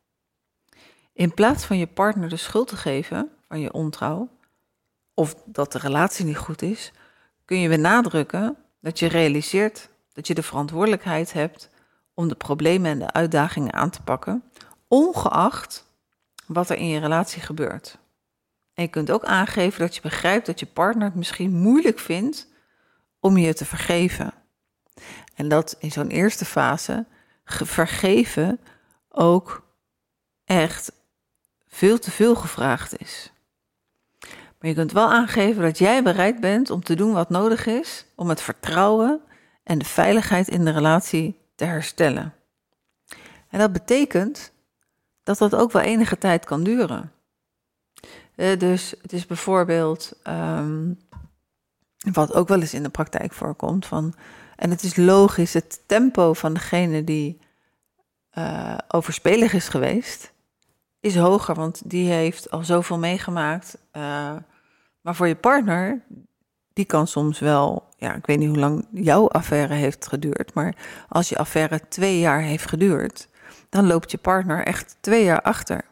In 1.17 1.33
plaats 1.33 1.65
van 1.65 1.77
je 1.77 1.87
partner 1.87 2.29
de 2.29 2.35
schuld 2.35 2.67
te 2.67 2.75
geven 2.75 3.29
van 3.47 3.59
je 3.59 3.73
ontrouw 3.73 4.29
of 5.13 5.35
dat 5.45 5.71
de 5.71 5.77
relatie 5.77 6.25
niet 6.25 6.37
goed 6.37 6.61
is, 6.61 6.91
kun 7.45 7.59
je 7.59 7.69
benadrukken 7.69 8.57
dat 8.81 8.99
je 8.99 9.07
realiseert 9.07 9.89
dat 10.13 10.27
je 10.27 10.33
de 10.33 10.43
verantwoordelijkheid 10.43 11.33
hebt 11.33 11.69
om 12.13 12.27
de 12.27 12.35
problemen 12.35 12.91
en 12.91 12.99
de 12.99 13.11
uitdagingen 13.11 13.73
aan 13.73 13.89
te 13.89 14.01
pakken, 14.01 14.43
ongeacht 14.87 15.85
wat 16.45 16.69
er 16.69 16.77
in 16.77 16.87
je 16.87 16.99
relatie 16.99 17.41
gebeurt. 17.41 17.97
En 18.73 18.83
je 18.83 18.89
kunt 18.89 19.11
ook 19.11 19.25
aangeven 19.25 19.79
dat 19.79 19.95
je 19.95 20.01
begrijpt 20.01 20.45
dat 20.45 20.59
je 20.59 20.65
partner 20.65 21.05
het 21.05 21.15
misschien 21.15 21.51
moeilijk 21.51 21.99
vindt 21.99 22.47
om 23.19 23.37
je 23.37 23.53
te 23.53 23.65
vergeven. 23.65 24.33
En 25.35 25.47
dat 25.47 25.75
in 25.79 25.91
zo'n 25.91 26.09
eerste 26.09 26.45
fase 26.45 27.05
vergeven 27.45 28.59
ook 29.09 29.65
echt 30.45 30.95
veel 31.67 31.99
te 31.99 32.11
veel 32.11 32.35
gevraagd 32.35 32.99
is. 32.99 33.31
Maar 34.59 34.69
je 34.69 34.73
kunt 34.73 34.91
wel 34.91 35.11
aangeven 35.11 35.61
dat 35.61 35.77
jij 35.77 36.03
bereid 36.03 36.39
bent 36.39 36.69
om 36.69 36.83
te 36.83 36.95
doen 36.95 37.13
wat 37.13 37.29
nodig 37.29 37.65
is 37.65 38.05
om 38.15 38.29
het 38.29 38.41
vertrouwen 38.41 39.21
en 39.63 39.77
de 39.77 39.85
veiligheid 39.85 40.47
in 40.47 40.65
de 40.65 40.71
relatie 40.71 41.39
te 41.55 41.65
herstellen. 41.65 42.33
En 43.49 43.59
dat 43.59 43.73
betekent 43.73 44.51
dat 45.23 45.37
dat 45.37 45.55
ook 45.55 45.71
wel 45.71 45.81
enige 45.81 46.17
tijd 46.17 46.45
kan 46.45 46.63
duren. 46.63 47.11
Uh, 48.35 48.57
dus 48.57 48.93
het 49.01 49.13
is 49.13 49.25
bijvoorbeeld, 49.25 50.13
um, 50.27 50.99
wat 52.11 52.33
ook 52.33 52.47
wel 52.47 52.59
eens 52.59 52.73
in 52.73 52.83
de 52.83 52.89
praktijk 52.89 53.33
voorkomt, 53.33 53.85
van, 53.85 54.13
en 54.55 54.69
het 54.69 54.83
is 54.83 54.95
logisch, 54.95 55.53
het 55.53 55.81
tempo 55.85 56.33
van 56.33 56.53
degene 56.53 57.03
die 57.03 57.39
uh, 58.37 58.77
overspelig 58.87 59.53
is 59.53 59.67
geweest, 59.67 60.31
is 61.07 61.15
hoger, 61.15 61.55
want 61.55 61.81
die 61.89 62.09
heeft 62.09 62.51
al 62.51 62.63
zoveel 62.63 62.97
meegemaakt. 62.97 63.77
Uh, 63.77 64.35
maar 65.01 65.15
voor 65.15 65.27
je 65.27 65.35
partner, 65.35 66.01
die 66.73 66.85
kan 66.85 67.07
soms 67.07 67.39
wel, 67.39 67.87
ja, 67.97 68.15
ik 68.15 68.25
weet 68.25 68.37
niet 68.37 68.47
hoe 68.47 68.57
lang 68.57 68.87
jouw 68.91 69.27
affaire 69.29 69.73
heeft 69.73 70.07
geduurd, 70.07 70.53
maar 70.53 70.75
als 71.09 71.29
je 71.29 71.37
affaire 71.37 71.87
twee 71.87 72.19
jaar 72.19 72.41
heeft 72.41 72.69
geduurd, 72.69 73.27
dan 73.69 73.87
loopt 73.87 74.11
je 74.11 74.17
partner 74.17 74.65
echt 74.65 74.97
twee 74.99 75.23
jaar 75.23 75.41
achter. 75.41 75.85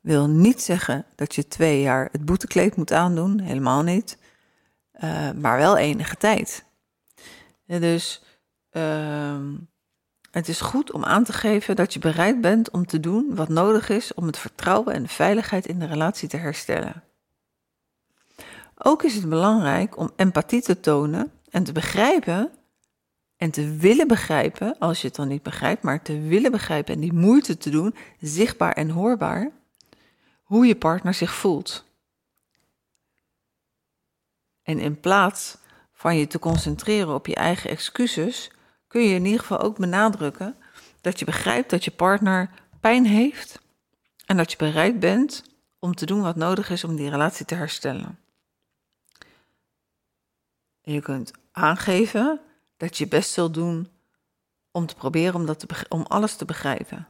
Wil 0.00 0.28
niet 0.28 0.62
zeggen 0.62 1.04
dat 1.14 1.34
je 1.34 1.48
twee 1.48 1.80
jaar 1.80 2.08
het 2.12 2.24
boetekleed 2.24 2.76
moet 2.76 2.92
aandoen, 2.92 3.40
helemaal 3.40 3.82
niet, 3.82 4.18
uh, 5.04 5.30
maar 5.30 5.58
wel 5.58 5.76
enige 5.76 6.16
tijd. 6.16 6.64
dus 7.66 8.22
uh, 8.72 9.36
het 10.36 10.48
is 10.48 10.60
goed 10.60 10.92
om 10.92 11.04
aan 11.04 11.24
te 11.24 11.32
geven 11.32 11.76
dat 11.76 11.92
je 11.92 11.98
bereid 11.98 12.40
bent 12.40 12.70
om 12.70 12.86
te 12.86 13.00
doen 13.00 13.34
wat 13.34 13.48
nodig 13.48 13.88
is 13.88 14.14
om 14.14 14.26
het 14.26 14.38
vertrouwen 14.38 14.94
en 14.94 15.02
de 15.02 15.08
veiligheid 15.08 15.66
in 15.66 15.78
de 15.78 15.86
relatie 15.86 16.28
te 16.28 16.36
herstellen. 16.36 17.02
Ook 18.74 19.02
is 19.02 19.14
het 19.14 19.28
belangrijk 19.28 19.96
om 19.96 20.10
empathie 20.16 20.62
te 20.62 20.80
tonen 20.80 21.32
en 21.50 21.64
te 21.64 21.72
begrijpen 21.72 22.50
en 23.36 23.50
te 23.50 23.76
willen 23.76 24.08
begrijpen, 24.08 24.78
als 24.78 25.00
je 25.00 25.06
het 25.06 25.16
dan 25.16 25.28
niet 25.28 25.42
begrijpt, 25.42 25.82
maar 25.82 26.02
te 26.02 26.20
willen 26.20 26.50
begrijpen 26.50 26.94
en 26.94 27.00
die 27.00 27.12
moeite 27.12 27.56
te 27.56 27.70
doen, 27.70 27.94
zichtbaar 28.20 28.72
en 28.72 28.90
hoorbaar, 28.90 29.50
hoe 30.42 30.66
je 30.66 30.76
partner 30.76 31.14
zich 31.14 31.34
voelt. 31.34 31.84
En 34.62 34.78
in 34.78 35.00
plaats 35.00 35.58
van 35.92 36.16
je 36.16 36.26
te 36.26 36.38
concentreren 36.38 37.14
op 37.14 37.26
je 37.26 37.34
eigen 37.34 37.70
excuses, 37.70 38.50
kun 38.96 39.04
je 39.04 39.14
in 39.14 39.24
ieder 39.24 39.40
geval 39.40 39.60
ook 39.60 39.78
benadrukken 39.78 40.56
dat 41.00 41.18
je 41.18 41.24
begrijpt 41.24 41.70
dat 41.70 41.84
je 41.84 41.90
partner 41.90 42.50
pijn 42.80 43.06
heeft 43.06 43.60
en 44.26 44.36
dat 44.36 44.50
je 44.50 44.56
bereid 44.56 45.00
bent 45.00 45.42
om 45.78 45.94
te 45.94 46.06
doen 46.06 46.22
wat 46.22 46.36
nodig 46.36 46.70
is 46.70 46.84
om 46.84 46.96
die 46.96 47.10
relatie 47.10 47.46
te 47.46 47.54
herstellen. 47.54 48.18
En 50.82 50.92
je 50.92 51.00
kunt 51.00 51.32
aangeven 51.52 52.40
dat 52.76 52.96
je 52.96 53.08
best 53.08 53.30
zult 53.30 53.54
doen 53.54 53.90
om 54.70 54.86
te 54.86 54.94
proberen 54.94 55.34
om, 55.34 55.46
dat 55.46 55.66
om 55.88 56.02
alles 56.02 56.36
te 56.36 56.44
begrijpen. 56.44 57.08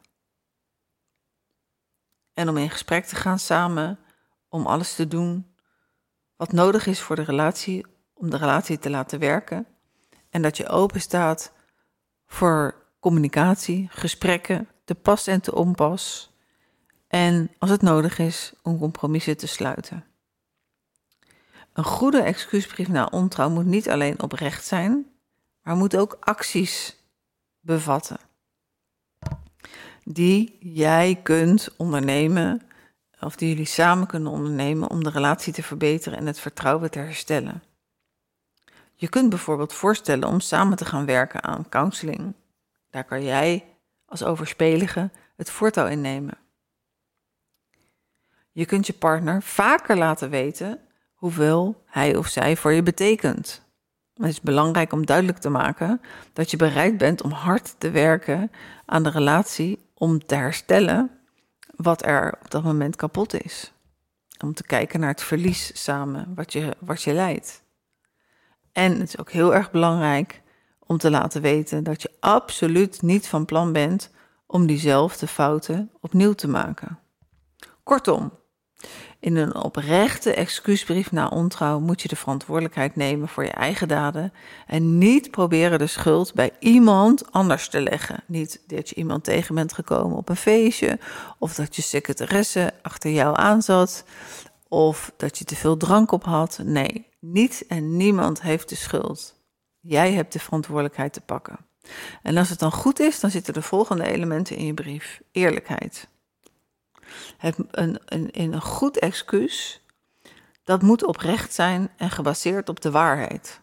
En 2.34 2.48
om 2.48 2.56
in 2.56 2.70
gesprek 2.70 3.04
te 3.04 3.16
gaan 3.16 3.38
samen, 3.38 3.98
om 4.48 4.66
alles 4.66 4.94
te 4.94 5.08
doen 5.08 5.54
wat 6.36 6.52
nodig 6.52 6.86
is 6.86 7.00
voor 7.00 7.16
de 7.16 7.24
relatie, 7.24 7.86
om 8.14 8.30
de 8.30 8.36
relatie 8.36 8.78
te 8.78 8.90
laten 8.90 9.18
werken. 9.18 9.66
En 10.30 10.42
dat 10.42 10.56
je 10.56 10.68
open 10.68 11.00
staat 11.00 11.54
voor 12.36 12.74
communicatie, 13.00 13.88
gesprekken, 13.90 14.68
te 14.84 14.94
pas 14.94 15.26
en 15.26 15.40
te 15.40 15.54
onpas. 15.54 16.30
En 17.08 17.50
als 17.58 17.70
het 17.70 17.82
nodig 17.82 18.18
is, 18.18 18.52
om 18.62 18.78
compromissen 18.78 19.36
te 19.36 19.46
sluiten. 19.46 20.04
Een 21.72 21.84
goede 21.84 22.20
excuusbrief 22.20 22.88
na 22.88 23.04
ontrouw 23.04 23.50
moet 23.50 23.64
niet 23.64 23.88
alleen 23.88 24.22
oprecht 24.22 24.64
zijn, 24.64 25.06
maar 25.62 25.76
moet 25.76 25.96
ook 25.96 26.16
acties 26.20 26.96
bevatten. 27.60 28.18
Die 30.04 30.56
jij 30.60 31.20
kunt 31.22 31.68
ondernemen, 31.76 32.62
of 33.20 33.36
die 33.36 33.48
jullie 33.48 33.64
samen 33.64 34.06
kunnen 34.06 34.32
ondernemen 34.32 34.90
om 34.90 35.04
de 35.04 35.10
relatie 35.10 35.52
te 35.52 35.62
verbeteren 35.62 36.18
en 36.18 36.26
het 36.26 36.40
vertrouwen 36.40 36.90
te 36.90 36.98
herstellen. 36.98 37.62
Je 38.98 39.08
kunt 39.08 39.30
bijvoorbeeld 39.30 39.72
voorstellen 39.72 40.28
om 40.28 40.40
samen 40.40 40.76
te 40.76 40.84
gaan 40.84 41.06
werken 41.06 41.42
aan 41.42 41.68
counseling. 41.68 42.34
Daar 42.90 43.04
kan 43.04 43.24
jij 43.24 43.64
als 44.06 44.24
overspelige 44.24 45.10
het 45.36 45.50
voortouw 45.50 45.86
in 45.86 46.00
nemen. 46.00 46.38
Je 48.52 48.66
kunt 48.66 48.86
je 48.86 48.92
partner 48.92 49.42
vaker 49.42 49.96
laten 49.96 50.30
weten 50.30 50.80
hoeveel 51.14 51.82
hij 51.84 52.16
of 52.16 52.26
zij 52.26 52.56
voor 52.56 52.72
je 52.72 52.82
betekent. 52.82 53.64
Het 54.14 54.26
is 54.26 54.40
belangrijk 54.40 54.92
om 54.92 55.06
duidelijk 55.06 55.38
te 55.38 55.48
maken 55.48 56.00
dat 56.32 56.50
je 56.50 56.56
bereid 56.56 56.98
bent 56.98 57.22
om 57.22 57.30
hard 57.30 57.74
te 57.78 57.90
werken 57.90 58.50
aan 58.86 59.02
de 59.02 59.10
relatie 59.10 59.88
om 59.94 60.26
te 60.26 60.34
herstellen 60.34 61.10
wat 61.76 62.06
er 62.06 62.38
op 62.42 62.50
dat 62.50 62.62
moment 62.62 62.96
kapot 62.96 63.44
is. 63.44 63.72
Om 64.44 64.54
te 64.54 64.62
kijken 64.62 65.00
naar 65.00 65.10
het 65.10 65.22
verlies 65.22 65.82
samen 65.82 66.32
wat 66.34 66.52
je, 66.52 66.76
wat 66.78 67.02
je 67.02 67.12
leidt. 67.12 67.64
En 68.76 68.98
het 68.98 69.08
is 69.08 69.18
ook 69.18 69.30
heel 69.30 69.54
erg 69.54 69.70
belangrijk 69.70 70.42
om 70.86 70.98
te 70.98 71.10
laten 71.10 71.42
weten 71.42 71.84
dat 71.84 72.02
je 72.02 72.10
absoluut 72.20 73.02
niet 73.02 73.28
van 73.28 73.44
plan 73.44 73.72
bent 73.72 74.10
om 74.46 74.66
diezelfde 74.66 75.26
fouten 75.26 75.90
opnieuw 76.00 76.32
te 76.32 76.48
maken. 76.48 76.98
Kortom, 77.82 78.32
in 79.20 79.36
een 79.36 79.54
oprechte 79.54 80.34
excuusbrief 80.34 81.12
na 81.12 81.28
ontrouw 81.28 81.80
moet 81.80 82.02
je 82.02 82.08
de 82.08 82.16
verantwoordelijkheid 82.16 82.96
nemen 82.96 83.28
voor 83.28 83.44
je 83.44 83.50
eigen 83.50 83.88
daden 83.88 84.32
en 84.66 84.98
niet 84.98 85.30
proberen 85.30 85.78
de 85.78 85.86
schuld 85.86 86.34
bij 86.34 86.50
iemand 86.58 87.32
anders 87.32 87.68
te 87.68 87.80
leggen. 87.80 88.22
Niet 88.26 88.62
dat 88.66 88.88
je 88.88 88.94
iemand 88.94 89.24
tegen 89.24 89.54
bent 89.54 89.72
gekomen 89.72 90.16
op 90.16 90.28
een 90.28 90.36
feestje, 90.36 90.98
of 91.38 91.54
dat 91.54 91.76
je 91.76 91.82
secretaresse 91.82 92.72
achter 92.82 93.10
jou 93.10 93.36
aanzat, 93.36 94.04
of 94.68 95.12
dat 95.16 95.38
je 95.38 95.44
te 95.44 95.56
veel 95.56 95.76
drank 95.76 96.12
op 96.12 96.24
had. 96.24 96.60
Nee, 96.64 97.05
niet 97.18 97.64
en 97.68 97.96
niemand 97.96 98.42
heeft 98.42 98.68
de 98.68 98.76
schuld. 98.76 99.34
Jij 99.80 100.12
hebt 100.12 100.32
de 100.32 100.38
verantwoordelijkheid 100.38 101.12
te 101.12 101.20
pakken. 101.20 101.58
En 102.22 102.36
als 102.36 102.48
het 102.48 102.58
dan 102.58 102.72
goed 102.72 103.00
is, 103.00 103.20
dan 103.20 103.30
zitten 103.30 103.54
de 103.54 103.62
volgende 103.62 104.04
elementen 104.04 104.56
in 104.56 104.66
je 104.66 104.74
brief: 104.74 105.20
eerlijkheid. 105.32 106.08
Een, 107.70 108.00
een, 108.04 108.28
een 108.32 108.60
goed 108.60 108.98
excuus, 108.98 109.84
dat 110.64 110.82
moet 110.82 111.04
oprecht 111.04 111.54
zijn 111.54 111.90
en 111.96 112.10
gebaseerd 112.10 112.68
op 112.68 112.80
de 112.80 112.90
waarheid. 112.90 113.60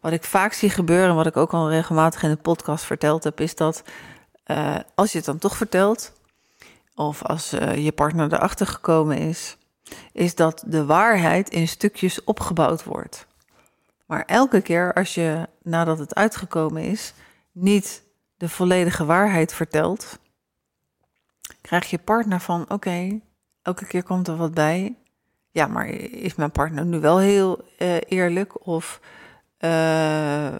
Wat 0.00 0.12
ik 0.12 0.24
vaak 0.24 0.52
zie 0.52 0.70
gebeuren, 0.70 1.14
wat 1.14 1.26
ik 1.26 1.36
ook 1.36 1.52
al 1.52 1.70
regelmatig 1.70 2.22
in 2.22 2.30
de 2.30 2.36
podcast 2.36 2.84
verteld 2.84 3.24
heb, 3.24 3.40
is 3.40 3.54
dat 3.54 3.82
uh, 4.46 4.78
als 4.94 5.12
je 5.12 5.16
het 5.16 5.26
dan 5.26 5.38
toch 5.38 5.56
vertelt, 5.56 6.12
of 6.94 7.22
als 7.22 7.54
uh, 7.54 7.84
je 7.84 7.92
partner 7.92 8.32
erachter 8.32 8.66
gekomen 8.66 9.18
is, 9.18 9.56
is 10.12 10.34
dat 10.34 10.64
de 10.66 10.84
waarheid 10.84 11.50
in 11.50 11.68
stukjes 11.68 12.24
opgebouwd 12.24 12.84
wordt. 12.84 13.26
Maar 14.06 14.24
elke 14.24 14.60
keer 14.60 14.92
als 14.92 15.14
je 15.14 15.48
nadat 15.62 15.98
het 15.98 16.14
uitgekomen 16.14 16.82
is, 16.82 17.14
niet 17.52 18.02
de 18.36 18.48
volledige 18.48 19.04
waarheid 19.04 19.54
vertelt, 19.54 20.18
krijg 21.60 21.90
je 21.90 21.98
partner 21.98 22.40
van: 22.40 22.70
oké, 22.70 23.20
elke 23.62 23.86
keer 23.86 24.02
komt 24.02 24.28
er 24.28 24.36
wat 24.36 24.54
bij. 24.54 24.96
Ja, 25.50 25.66
maar 25.66 25.86
is 25.88 26.34
mijn 26.34 26.50
partner 26.50 26.84
nu 26.84 27.00
wel 27.00 27.18
heel 27.18 27.64
uh, 27.78 27.96
eerlijk? 28.08 28.66
Of 28.66 29.00
uh, 29.58 30.54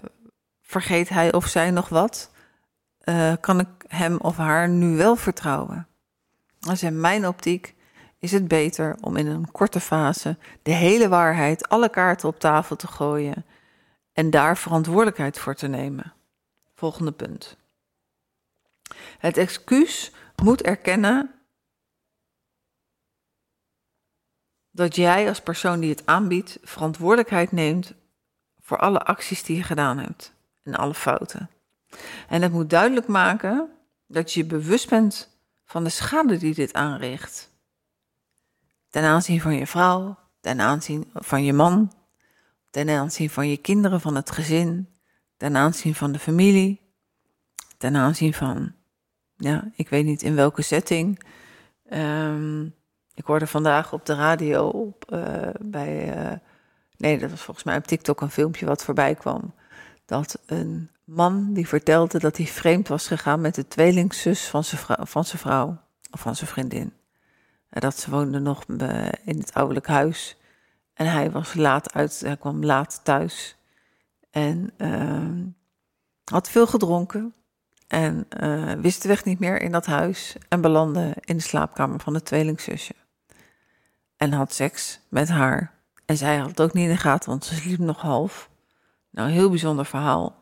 vergeet 0.61 1.09
hij 1.09 1.33
of 1.33 1.47
zij 1.47 1.71
nog 1.71 1.89
wat? 1.89 2.31
Uh, 3.03 3.33
kan 3.39 3.59
ik 3.59 3.67
hem 3.87 4.17
of 4.17 4.37
haar 4.37 4.69
nu 4.69 4.97
wel 4.97 5.15
vertrouwen? 5.15 5.87
Dus 6.59 6.83
in 6.83 6.99
mijn 6.99 7.27
optiek 7.27 7.75
is 8.23 8.31
het 8.31 8.47
beter 8.47 8.97
om 9.01 9.15
in 9.15 9.27
een 9.27 9.51
korte 9.51 9.79
fase 9.79 10.37
de 10.61 10.71
hele 10.71 11.09
waarheid, 11.09 11.69
alle 11.69 11.89
kaarten 11.89 12.27
op 12.27 12.39
tafel 12.39 12.75
te 12.75 12.87
gooien 12.87 13.45
en 14.13 14.29
daar 14.29 14.57
verantwoordelijkheid 14.57 15.39
voor 15.39 15.55
te 15.55 15.67
nemen. 15.67 16.13
Volgende 16.75 17.11
punt. 17.11 17.57
Het 19.17 19.37
excuus 19.37 20.11
moet 20.43 20.61
erkennen 20.61 21.31
dat 24.71 24.95
jij 24.95 25.27
als 25.27 25.41
persoon 25.41 25.79
die 25.79 25.89
het 25.89 26.05
aanbiedt 26.05 26.57
verantwoordelijkheid 26.61 27.51
neemt 27.51 27.93
voor 28.59 28.77
alle 28.77 28.99
acties 28.99 29.43
die 29.43 29.57
je 29.57 29.63
gedaan 29.63 29.97
hebt 29.97 30.33
en 30.63 30.75
alle 30.75 30.93
fouten. 30.93 31.49
En 32.27 32.41
het 32.41 32.51
moet 32.51 32.69
duidelijk 32.69 33.07
maken 33.07 33.69
dat 34.07 34.33
je 34.33 34.39
je 34.39 34.45
bewust 34.45 34.89
bent 34.89 35.37
van 35.65 35.83
de 35.83 35.89
schade 35.89 36.37
die 36.37 36.53
dit 36.53 36.73
aanricht. 36.73 37.51
Ten 38.93 39.03
aanzien 39.03 39.41
van 39.41 39.55
je 39.55 39.67
vrouw, 39.67 40.17
ten 40.39 40.59
aanzien 40.59 41.11
van 41.13 41.43
je 41.43 41.53
man, 41.53 41.91
ten 42.69 42.89
aanzien 42.89 43.29
van 43.29 43.49
je 43.49 43.57
kinderen, 43.57 44.01
van 44.01 44.15
het 44.15 44.31
gezin, 44.31 44.89
ten 45.37 45.55
aanzien 45.55 45.95
van 45.95 46.11
de 46.11 46.19
familie, 46.19 46.81
ten 47.77 47.95
aanzien 47.95 48.33
van 48.33 48.73
ja, 49.37 49.71
ik 49.75 49.89
weet 49.89 50.05
niet 50.05 50.21
in 50.21 50.35
welke 50.35 50.61
setting. 50.61 51.23
Um, 51.93 52.75
ik 53.13 53.25
hoorde 53.25 53.47
vandaag 53.47 53.93
op 53.93 54.05
de 54.05 54.15
radio 54.15 54.67
op, 54.67 55.11
uh, 55.13 55.47
bij. 55.61 56.17
Uh, 56.17 56.37
nee, 56.97 57.19
dat 57.19 57.29
was 57.29 57.41
volgens 57.41 57.65
mij 57.65 57.77
op 57.77 57.87
TikTok 57.87 58.21
een 58.21 58.31
filmpje 58.31 58.65
wat 58.65 58.83
voorbij 58.83 59.15
kwam. 59.15 59.53
Dat 60.05 60.39
een 60.45 60.89
man 61.03 61.53
die 61.53 61.67
vertelde 61.67 62.19
dat 62.19 62.37
hij 62.37 62.45
vreemd 62.45 62.87
was 62.87 63.07
gegaan 63.07 63.41
met 63.41 63.55
de 63.55 63.67
tweelingzus 63.67 64.47
van 64.47 64.63
zijn 64.63 64.81
van 65.07 65.25
zijn 65.25 65.39
vrouw 65.41 65.77
of 66.11 66.19
van 66.19 66.35
zijn 66.35 66.49
vriendin. 66.49 66.93
Dat 67.79 67.99
ze 67.99 68.11
woonde 68.11 68.39
nog 68.39 68.63
in 69.23 69.37
het 69.37 69.53
ouderlijk 69.53 69.87
huis. 69.87 70.37
En 70.93 71.11
hij 71.11 71.31
was 71.31 71.53
laat 71.53 71.93
uit, 71.93 72.19
hij 72.19 72.37
kwam 72.37 72.63
laat 72.63 72.99
thuis. 73.03 73.55
En 74.29 74.73
uh, 74.77 75.47
had 76.23 76.49
veel 76.49 76.67
gedronken. 76.67 77.33
En 77.87 78.27
uh, 78.43 78.71
wist 78.71 79.01
de 79.01 79.07
weg 79.07 79.25
niet 79.25 79.39
meer 79.39 79.61
in 79.61 79.71
dat 79.71 79.85
huis 79.85 80.35
en 80.49 80.61
belandde 80.61 81.15
in 81.19 81.37
de 81.37 81.43
slaapkamer 81.43 81.99
van 81.99 82.13
het 82.13 82.25
tweelingzusje. 82.25 82.93
En 84.17 84.31
had 84.31 84.53
seks 84.53 84.99
met 85.09 85.29
haar. 85.29 85.71
En 86.05 86.17
zij 86.17 86.37
had 86.37 86.49
het 86.49 86.61
ook 86.61 86.73
niet 86.73 86.83
in 86.83 86.91
de 86.93 86.97
gaten, 86.97 87.29
want 87.29 87.45
ze 87.45 87.55
sliep 87.55 87.79
nog 87.79 88.01
half. 88.01 88.49
Nou, 89.09 89.29
heel 89.29 89.49
bijzonder 89.49 89.85
verhaal. 89.85 90.35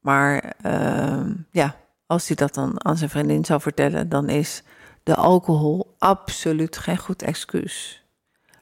Maar 0.00 0.54
uh, 0.66 1.26
ja, 1.50 1.76
als 2.06 2.26
hij 2.26 2.36
dat 2.36 2.54
dan 2.54 2.84
aan 2.84 2.96
zijn 2.96 3.10
vriendin 3.10 3.44
zou 3.44 3.60
vertellen, 3.60 4.08
dan 4.08 4.28
is 4.28 4.62
de 5.02 5.14
alcohol 5.14 5.94
absoluut 5.98 6.76
geen 6.76 6.98
goed 6.98 7.22
excuus. 7.22 8.04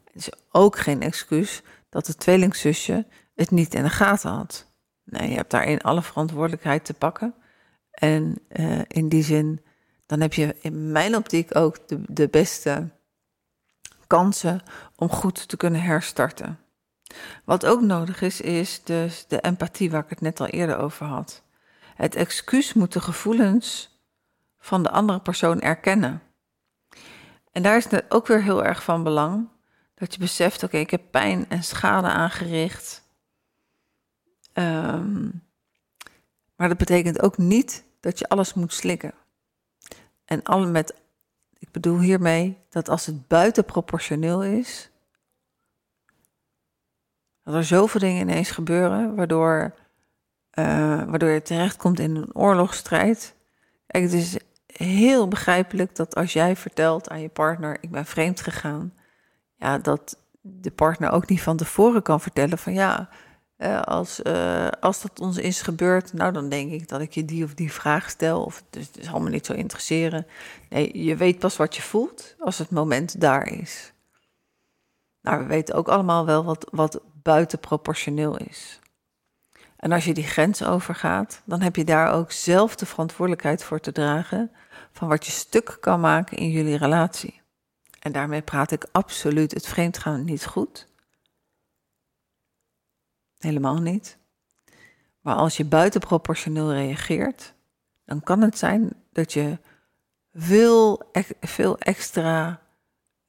Het 0.05 0.14
is 0.14 0.31
ook 0.50 0.79
geen 0.79 1.03
excuus 1.03 1.62
dat 1.88 2.07
het 2.07 2.18
tweelingzusje 2.18 3.07
het 3.35 3.50
niet 3.50 3.74
in 3.74 3.83
de 3.83 3.90
gaten 3.90 4.31
had. 4.31 4.66
Nee, 5.05 5.29
je 5.29 5.37
hebt 5.37 5.50
daarin 5.50 5.81
alle 5.81 6.03
verantwoordelijkheid 6.03 6.85
te 6.85 6.94
pakken. 6.94 7.35
En 7.90 8.38
uh, 8.48 8.81
in 8.87 9.09
die 9.09 9.22
zin, 9.22 9.64
dan 10.07 10.20
heb 10.20 10.33
je 10.33 10.57
in 10.61 10.92
mijn 10.92 11.16
optiek 11.16 11.57
ook 11.57 11.88
de, 11.88 12.00
de 12.07 12.29
beste 12.29 12.88
kansen 14.07 14.62
om 14.96 15.09
goed 15.09 15.48
te 15.48 15.57
kunnen 15.57 15.83
herstarten. 15.83 16.59
Wat 17.44 17.66
ook 17.66 17.81
nodig 17.81 18.22
is, 18.22 18.40
is 18.40 18.85
dus 18.85 19.24
de 19.29 19.40
empathie 19.40 19.90
waar 19.90 20.03
ik 20.03 20.11
het 20.11 20.20
net 20.20 20.40
al 20.40 20.46
eerder 20.46 20.79
over 20.79 21.07
had. 21.07 21.42
Het 21.94 22.14
excuus 22.14 22.72
moet 22.72 22.92
de 22.92 23.00
gevoelens 23.00 23.98
van 24.59 24.83
de 24.83 24.90
andere 24.90 25.20
persoon 25.20 25.61
erkennen. 25.61 26.22
En 27.52 27.62
daar 27.62 27.76
is 27.76 27.84
het 27.84 28.04
ook 28.08 28.26
weer 28.26 28.42
heel 28.42 28.64
erg 28.64 28.82
van 28.82 29.02
belang 29.02 29.48
dat 29.94 30.14
je 30.14 30.20
beseft: 30.20 30.62
oké, 30.62 30.76
ik 30.76 30.90
heb 30.90 31.02
pijn 31.10 31.48
en 31.48 31.62
schade 31.62 32.08
aangericht. 32.08 33.08
Um, 34.52 35.42
maar 36.56 36.68
dat 36.68 36.78
betekent 36.78 37.22
ook 37.22 37.38
niet 37.38 37.84
dat 38.00 38.18
je 38.18 38.28
alles 38.28 38.54
moet 38.54 38.72
slikken. 38.72 39.14
En 40.24 40.42
alle 40.42 40.66
met, 40.66 40.94
ik 41.58 41.70
bedoel 41.70 41.98
hiermee 41.98 42.58
dat 42.70 42.88
als 42.88 43.06
het 43.06 43.28
buitenproportioneel 43.28 44.42
is, 44.44 44.90
dat 47.42 47.54
er 47.54 47.64
zoveel 47.64 48.00
dingen 48.00 48.20
ineens 48.20 48.50
gebeuren, 48.50 49.14
waardoor, 49.14 49.74
uh, 50.54 51.04
waardoor 51.04 51.28
je 51.28 51.42
terechtkomt 51.42 51.98
in 51.98 52.16
een 52.16 52.34
oorlogsstrijd. 52.34 53.34
Kijk, 53.86 54.04
het 54.04 54.12
is 54.12 54.36
heel 54.85 55.29
begrijpelijk 55.29 55.97
dat 55.97 56.14
als 56.14 56.33
jij 56.33 56.57
vertelt 56.57 57.09
aan 57.09 57.21
je 57.21 57.29
partner, 57.29 57.77
ik 57.81 57.90
ben 57.90 58.07
vreemd 58.07 58.40
gegaan, 58.40 58.95
ja, 59.57 59.79
dat 59.79 60.19
de 60.40 60.71
partner 60.71 61.11
ook 61.11 61.29
niet 61.29 61.43
van 61.43 61.57
tevoren 61.57 62.03
kan 62.03 62.21
vertellen 62.21 62.59
van 62.59 62.73
ja, 62.73 63.09
uh, 63.61 63.83
als, 63.83 64.21
uh, 64.23 64.69
als 64.81 65.03
dat 65.03 65.21
ons 65.21 65.37
is 65.37 65.62
gebeurd, 65.62 66.12
nou 66.12 66.33
dan 66.33 66.49
denk 66.49 66.73
ik 66.73 66.88
dat 66.88 67.01
ik 67.01 67.12
je 67.12 67.25
die 67.25 67.45
of 67.45 67.55
die 67.55 67.73
vraag 67.73 68.11
stel. 68.11 68.45
Of 68.45 68.62
dus 68.71 68.87
het 68.87 68.99
is 68.99 69.09
allemaal 69.09 69.31
niet 69.31 69.47
zo 69.47 69.53
interesseren. 69.53 70.27
Nee, 70.69 71.05
je 71.05 71.16
weet 71.16 71.38
pas 71.38 71.57
wat 71.57 71.77
je 71.77 71.83
voelt 71.83 72.35
als 72.38 72.59
het 72.59 72.71
moment 72.71 73.21
daar 73.21 73.47
is. 73.47 73.93
Nou, 75.23 75.38
we 75.38 75.47
weten 75.47 75.75
ook 75.75 75.88
allemaal 75.88 76.27
wel 76.27 76.45
wat, 76.45 76.69
wat 76.71 77.01
buitenproportioneel 77.23 78.37
is. 78.37 78.80
En 79.81 79.93
als 79.93 80.05
je 80.05 80.14
die 80.14 80.27
grens 80.27 80.64
overgaat, 80.64 81.43
dan 81.45 81.61
heb 81.61 81.77
je 81.77 81.85
daar 81.85 82.12
ook 82.12 82.33
zelf 82.33 82.77
de 82.77 82.87
verantwoordelijkheid 82.87 83.64
voor 83.64 83.81
te 83.81 83.93
dragen 83.93 84.51
van 84.93 85.09
wat 85.09 85.27
je 85.27 85.33
stuk 85.33 85.77
kan 85.81 86.01
maken 86.01 86.37
in 86.37 86.51
jullie 86.51 86.77
relatie. 86.77 87.40
En 88.01 88.12
daarmee 88.12 88.43
praat 88.43 88.71
ik 88.71 88.87
absoluut 88.93 89.53
het 89.53 89.66
vreemdgaan 89.66 90.25
niet 90.25 90.47
goed. 90.47 90.87
Helemaal 93.38 93.79
niet. 93.79 94.19
Maar 95.21 95.35
als 95.35 95.57
je 95.57 95.64
buitenproportioneel 95.64 96.73
reageert, 96.73 97.55
dan 98.05 98.23
kan 98.23 98.40
het 98.40 98.59
zijn 98.59 98.93
dat 99.12 99.33
je 99.33 99.59
veel, 100.33 101.11
veel 101.40 101.79
extra 101.79 102.61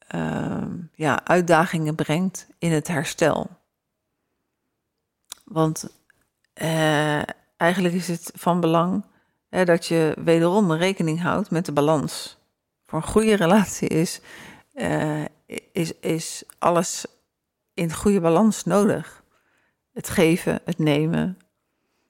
ehm, 0.08 0.78
ja, 0.94 1.26
uitdagingen 1.26 1.96
brengt 1.96 2.48
in 2.58 2.72
het 2.72 2.88
herstel. 2.88 3.50
Want 5.44 6.01
uh, 6.54 7.22
eigenlijk 7.58 7.94
is 7.94 8.08
het 8.08 8.32
van 8.36 8.60
belang 8.60 9.06
hè, 9.50 9.66
dat 9.66 9.86
je 9.86 10.16
wederom 10.24 10.72
rekening 10.72 11.22
houdt 11.22 11.52
met 11.52 11.66
de 11.66 11.72
balans. 11.72 12.38
Voor 12.86 13.00
een 13.00 13.08
goede 13.08 13.36
relatie 13.36 13.88
is, 13.88 14.22
uh, 14.74 15.26
is, 15.72 15.94
is 16.00 16.44
alles 16.60 17.06
in 17.74 17.94
goede 17.94 18.22
balans 18.22 18.64
nodig. 18.64 19.24
Het 19.94 20.10
geven, 20.10 20.62
het 20.66 20.78
nemen 20.78 21.38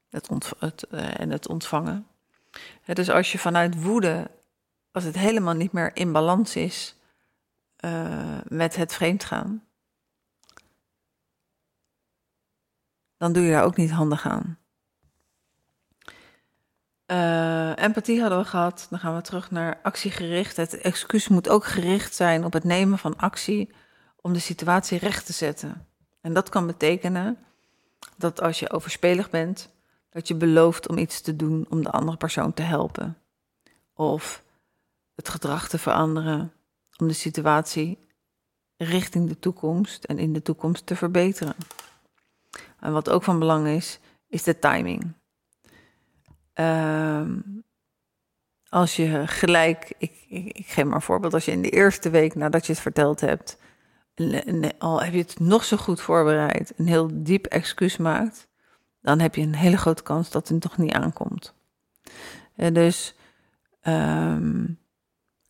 het 0.09 0.29
het, 0.59 0.87
uh, 0.91 1.19
en 1.19 1.29
het 1.29 1.47
ontvangen. 1.47 2.07
dus 2.85 3.09
als 3.09 3.31
je 3.31 3.39
vanuit 3.39 3.81
woede, 3.81 4.31
als 4.91 5.03
het 5.03 5.17
helemaal 5.17 5.53
niet 5.53 5.71
meer 5.71 5.91
in 5.93 6.11
balans 6.11 6.55
is 6.55 6.95
met 8.47 8.75
het 8.75 8.93
vreemdgaan, 8.93 9.63
dan 13.21 13.33
doe 13.33 13.43
je 13.43 13.51
daar 13.51 13.63
ook 13.63 13.77
niet 13.77 13.91
handig 13.91 14.27
aan. 14.27 14.57
Uh, 17.07 17.77
empathie 17.77 18.21
hadden 18.21 18.39
we 18.39 18.45
gehad. 18.45 18.87
Dan 18.89 18.99
gaan 18.99 19.15
we 19.15 19.21
terug 19.21 19.51
naar 19.51 19.79
actiegericht. 19.83 20.57
Het 20.57 20.77
excuus 20.77 21.27
moet 21.27 21.49
ook 21.49 21.65
gericht 21.65 22.15
zijn 22.15 22.45
op 22.45 22.53
het 22.53 22.63
nemen 22.63 22.97
van 22.97 23.17
actie 23.17 23.69
om 24.21 24.33
de 24.33 24.39
situatie 24.39 24.99
recht 24.99 25.25
te 25.25 25.33
zetten. 25.33 25.87
En 26.21 26.33
dat 26.33 26.49
kan 26.49 26.67
betekenen 26.67 27.37
dat 28.17 28.41
als 28.41 28.59
je 28.59 28.71
overspelig 28.71 29.29
bent, 29.29 29.69
dat 30.09 30.27
je 30.27 30.35
belooft 30.35 30.89
om 30.89 30.97
iets 30.97 31.21
te 31.21 31.35
doen 31.35 31.65
om 31.69 31.83
de 31.83 31.91
andere 31.91 32.17
persoon 32.17 32.53
te 32.53 32.61
helpen. 32.61 33.17
Of 33.93 34.43
het 35.15 35.29
gedrag 35.29 35.69
te 35.69 35.77
veranderen 35.77 36.53
om 36.97 37.07
de 37.07 37.13
situatie 37.13 38.07
richting 38.77 39.27
de 39.27 39.39
toekomst 39.39 40.03
en 40.03 40.19
in 40.19 40.33
de 40.33 40.41
toekomst 40.41 40.85
te 40.85 40.95
verbeteren. 40.95 41.55
En 42.81 42.91
wat 42.91 43.09
ook 43.09 43.23
van 43.23 43.39
belang 43.39 43.67
is, 43.67 43.99
is 44.27 44.43
de 44.43 44.59
timing. 44.59 45.13
Uh, 46.55 47.21
als 48.69 48.95
je 48.95 49.27
gelijk, 49.27 49.93
ik, 49.97 50.25
ik, 50.27 50.67
geef 50.67 50.85
maar 50.85 50.95
een 50.95 51.01
voorbeeld, 51.01 51.33
als 51.33 51.45
je 51.45 51.51
in 51.51 51.61
de 51.61 51.69
eerste 51.69 52.09
week 52.09 52.35
nadat 52.35 52.65
je 52.65 52.71
het 52.71 52.81
verteld 52.81 53.21
hebt, 53.21 53.57
al 54.77 55.01
heb 55.01 55.13
je 55.13 55.19
het 55.19 55.39
nog 55.39 55.63
zo 55.63 55.77
goed 55.77 56.01
voorbereid, 56.01 56.73
een 56.77 56.87
heel 56.87 57.09
diep 57.13 57.45
excuus 57.45 57.97
maakt, 57.97 58.47
dan 59.01 59.19
heb 59.19 59.35
je 59.35 59.41
een 59.41 59.55
hele 59.55 59.77
grote 59.77 60.03
kans 60.03 60.29
dat 60.29 60.47
het 60.47 60.61
toch 60.61 60.77
niet 60.77 60.93
aankomt. 60.93 61.53
En 62.55 62.73
dus 62.73 63.15
um, 63.83 64.79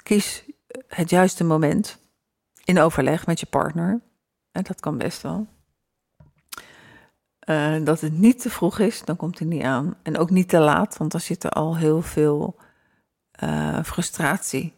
kies 0.04 0.44
het 0.88 1.10
juiste 1.10 1.44
moment 1.44 2.00
in 2.63 2.80
overleg 2.80 3.26
met 3.26 3.39
je 3.39 3.46
partner. 3.46 4.02
En 4.52 4.63
dat 4.63 4.80
kan 4.80 4.98
best 4.98 5.22
wel. 5.22 5.48
Uh, 7.50 7.76
dat 7.84 8.02
het 8.02 8.18
niet 8.18 8.42
te 8.42 8.50
vroeg 8.50 8.80
is, 8.80 9.02
dan 9.02 9.16
komt 9.16 9.40
het 9.40 9.48
niet 9.48 9.64
aan. 9.64 9.96
En 10.04 10.18
ook 10.18 10.30
niet 10.30 10.50
te 10.50 10.60
laat, 10.60 10.98
want 10.98 11.12
dan 11.12 11.22
zit 11.22 11.44
er 11.44 11.50
al 11.50 11.78
heel 11.78 12.02
veel 12.02 12.56
uh, 13.44 13.84
frustratie 13.84 14.74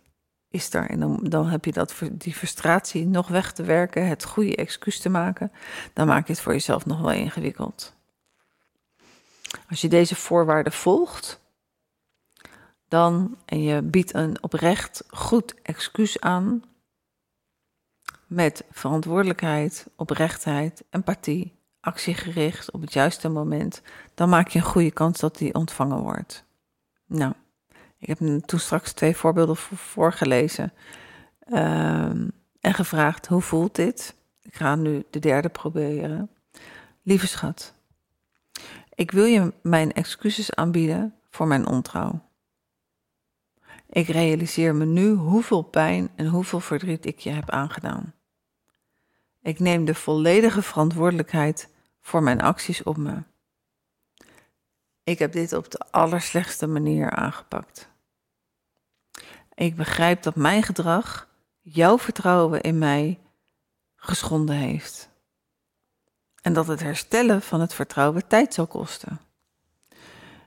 is 0.49 0.73
er. 0.73 0.89
En 0.89 0.99
dan, 0.99 1.19
dan 1.23 1.47
heb 1.47 1.65
je 1.65 1.71
dat, 1.71 1.95
die 2.12 2.34
frustratie 2.34 3.06
nog 3.06 3.28
weg 3.28 3.54
te 3.54 3.63
werken, 3.63 4.08
het 4.08 4.23
goede 4.23 4.56
excuus 4.56 4.99
te 4.99 5.10
maken. 5.10 5.52
Dan 5.93 6.08
maak 6.08 6.28
je 6.28 6.34
het 6.34 6.41
voor 6.41 6.54
jezelf 6.54 6.86
nog 6.86 6.99
wel 6.99 7.12
ingewikkeld. 7.12 7.95
Als 9.69 9.82
je 9.82 9.88
deze 9.88 10.15
voorwaarden 10.15 10.73
volgt, 10.73 11.39
dan 12.88 13.38
en 13.45 13.62
je 13.62 13.82
biedt 13.82 14.13
een 14.13 14.43
oprecht 14.43 15.04
goed 15.10 15.62
excuus 15.62 16.19
aan 16.19 16.63
met 18.28 18.63
verantwoordelijkheid, 18.71 19.88
oprechtheid, 19.95 20.84
empathie, 20.89 21.62
actiegericht 21.83 22.71
op 22.71 22.81
het 22.81 22.93
juiste 22.93 23.29
moment, 23.29 23.81
dan 24.13 24.29
maak 24.29 24.47
je 24.47 24.59
een 24.59 24.65
goede 24.65 24.91
kans 24.91 25.19
dat 25.19 25.37
die 25.37 25.53
ontvangen 25.53 25.99
wordt. 25.99 26.43
Nou, 27.05 27.33
ik 27.97 28.07
heb 28.07 28.17
toen 28.45 28.59
straks 28.59 28.93
twee 28.93 29.15
voorbeelden 29.15 29.57
voorgelezen 29.57 30.73
um, 31.47 32.31
en 32.59 32.73
gevraagd: 32.73 33.27
hoe 33.27 33.41
voelt 33.41 33.75
dit? 33.75 34.15
Ik 34.41 34.55
ga 34.55 34.75
nu 34.75 35.03
de 35.09 35.19
derde 35.19 35.49
proberen. 35.49 36.29
Lieve 37.01 37.27
schat, 37.27 37.73
ik 38.95 39.11
wil 39.11 39.25
je 39.25 39.53
mijn 39.61 39.93
excuses 39.93 40.53
aanbieden 40.55 41.15
voor 41.29 41.47
mijn 41.47 41.67
ontrouw. 41.67 42.21
Ik 43.89 44.07
realiseer 44.07 44.75
me 44.75 44.85
nu 44.85 45.09
hoeveel 45.11 45.61
pijn 45.61 46.09
en 46.15 46.27
hoeveel 46.27 46.59
verdriet 46.59 47.05
ik 47.05 47.19
je 47.19 47.29
heb 47.29 47.49
aangedaan. 47.49 48.13
Ik 49.41 49.59
neem 49.59 49.85
de 49.85 49.95
volledige 49.95 50.61
verantwoordelijkheid 50.61 51.69
voor 52.03 52.23
mijn 52.23 52.41
acties 52.41 52.83
op 52.83 52.97
me. 52.97 53.23
Ik 55.03 55.19
heb 55.19 55.31
dit 55.31 55.53
op 55.53 55.71
de 55.71 55.79
allerslechtste 55.91 56.67
manier 56.67 57.11
aangepakt. 57.11 57.89
Ik 59.53 59.75
begrijp 59.75 60.23
dat 60.23 60.35
mijn 60.35 60.63
gedrag 60.63 61.27
jouw 61.61 61.99
vertrouwen 61.99 62.61
in 62.61 62.77
mij 62.77 63.19
geschonden 63.95 64.55
heeft. 64.55 65.09
En 66.41 66.53
dat 66.53 66.67
het 66.67 66.79
herstellen 66.79 67.41
van 67.41 67.61
het 67.61 67.73
vertrouwen 67.73 68.27
tijd 68.27 68.53
zal 68.53 68.67
kosten. 68.67 69.19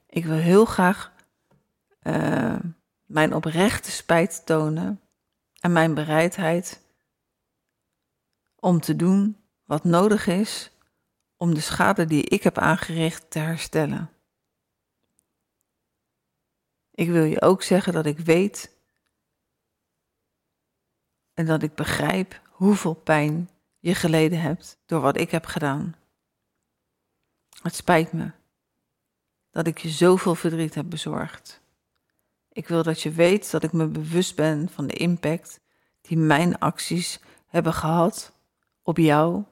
Ik 0.07 0.25
wil 0.25 0.37
heel 0.37 0.64
graag 0.64 1.12
uh, 2.03 2.57
mijn 3.05 3.35
oprechte 3.35 3.90
spijt 3.90 4.47
tonen 4.47 5.01
en 5.61 5.73
mijn 5.73 5.95
bereidheid 5.95 6.81
om 8.57 8.81
te 8.81 8.97
doen 8.97 9.37
wat 9.64 9.85
nodig 9.85 10.27
is 10.27 10.71
om 11.37 11.55
de 11.55 11.61
schade 11.61 12.05
die 12.05 12.22
ik 12.22 12.42
heb 12.42 12.59
aangericht 12.59 13.31
te 13.31 13.38
herstellen. 13.38 14.11
Ik 16.90 17.09
wil 17.09 17.25
je 17.25 17.42
ook 17.42 17.62
zeggen 17.62 17.92
dat 17.92 18.07
ik 18.07 18.18
weet 18.18 18.77
en 21.35 21.46
dat 21.46 21.62
ik 21.62 21.75
begrijp 21.75 22.40
hoeveel 22.51 22.94
pijn 22.94 23.51
je 23.79 23.94
geleden 23.94 24.40
hebt 24.40 24.79
door 24.87 25.01
wat 25.01 25.16
ik 25.16 25.31
heb 25.31 25.44
gedaan. 25.44 25.94
Het 27.62 27.75
spijt 27.75 28.12
me 28.12 28.31
dat 29.51 29.66
ik 29.66 29.79
je 29.79 29.88
zoveel 29.88 30.35
verdriet 30.35 30.75
heb 30.75 30.90
bezorgd. 30.90 31.61
Ik 32.49 32.68
wil 32.68 32.83
dat 32.83 33.03
je 33.03 33.11
weet 33.11 33.51
dat 33.51 33.62
ik 33.62 33.72
me 33.72 33.87
bewust 33.87 34.37
ben 34.37 34.68
van 34.68 34.87
de 34.87 34.94
impact 34.94 35.61
die 36.01 36.16
mijn 36.16 36.59
acties 36.59 37.20
hebben 37.46 37.72
gehad 37.72 38.33
op 38.83 38.96
jou, 38.96 39.44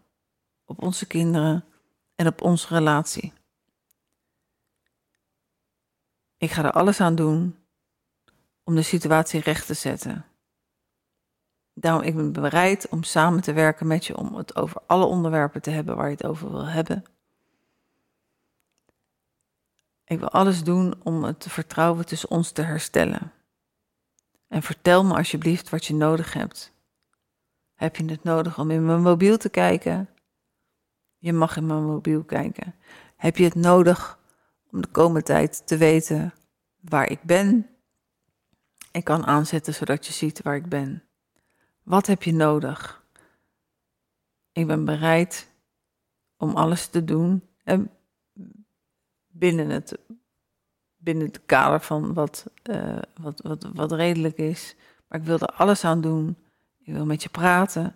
op 0.64 0.82
onze 0.82 1.06
kinderen 1.06 1.64
en 2.14 2.26
op 2.26 2.42
onze 2.42 2.74
relatie. 2.74 3.32
Ik 6.36 6.50
ga 6.50 6.64
er 6.64 6.72
alles 6.72 7.00
aan 7.00 7.14
doen 7.14 7.56
om 8.62 8.74
de 8.74 8.82
situatie 8.82 9.40
recht 9.40 9.66
te 9.66 9.74
zetten. 9.74 10.24
Daarom 11.74 12.02
ik 12.02 12.14
ben 12.14 12.32
bereid 12.32 12.88
om 12.88 13.02
samen 13.02 13.42
te 13.42 13.52
werken 13.52 13.86
met 13.86 14.06
je 14.06 14.16
om 14.16 14.34
het 14.34 14.56
over 14.56 14.82
alle 14.86 15.04
onderwerpen 15.04 15.62
te 15.62 15.70
hebben 15.70 15.96
waar 15.96 16.08
je 16.08 16.16
het 16.16 16.26
over 16.26 16.50
wil 16.50 16.66
hebben. 16.66 17.04
Ik 20.04 20.18
wil 20.18 20.30
alles 20.30 20.64
doen 20.64 20.94
om 21.02 21.24
het 21.24 21.46
vertrouwen 21.48 22.06
tussen 22.06 22.30
ons 22.30 22.50
te 22.50 22.62
herstellen. 22.62 23.32
En 24.48 24.62
vertel 24.62 25.04
me 25.04 25.14
alsjeblieft 25.14 25.68
wat 25.68 25.84
je 25.84 25.94
nodig 25.94 26.32
hebt. 26.32 26.72
Heb 27.74 27.96
je 27.96 28.04
het 28.04 28.22
nodig 28.22 28.58
om 28.58 28.70
in 28.70 28.86
mijn 28.86 29.02
mobiel 29.02 29.36
te 29.36 29.48
kijken? 29.48 30.13
Je 31.24 31.32
mag 31.32 31.56
in 31.56 31.66
mijn 31.66 31.84
mobiel 31.84 32.22
kijken. 32.22 32.74
Heb 33.16 33.36
je 33.36 33.44
het 33.44 33.54
nodig 33.54 34.18
om 34.70 34.82
de 34.82 34.88
komende 34.88 35.22
tijd 35.22 35.66
te 35.66 35.76
weten 35.76 36.34
waar 36.80 37.10
ik 37.10 37.22
ben? 37.22 37.66
Ik 38.92 39.04
kan 39.04 39.26
aanzetten 39.26 39.74
zodat 39.74 40.06
je 40.06 40.12
ziet 40.12 40.42
waar 40.42 40.56
ik 40.56 40.68
ben. 40.68 41.02
Wat 41.82 42.06
heb 42.06 42.22
je 42.22 42.32
nodig? 42.32 43.04
Ik 44.52 44.66
ben 44.66 44.84
bereid 44.84 45.50
om 46.36 46.56
alles 46.56 46.86
te 46.86 47.04
doen 47.04 47.42
en 47.62 47.90
binnen 49.26 49.68
het, 49.68 49.98
binnen 50.96 51.26
het 51.26 51.40
kader 51.46 51.80
van 51.80 52.14
wat, 52.14 52.46
uh, 52.70 52.98
wat, 53.20 53.40
wat, 53.40 53.66
wat 53.74 53.92
redelijk 53.92 54.36
is. 54.36 54.76
Maar 55.08 55.20
ik 55.20 55.26
wil 55.26 55.38
er 55.38 55.54
alles 55.54 55.84
aan 55.84 56.00
doen. 56.00 56.36
Ik 56.78 56.92
wil 56.92 57.06
met 57.06 57.22
je 57.22 57.28
praten 57.28 57.94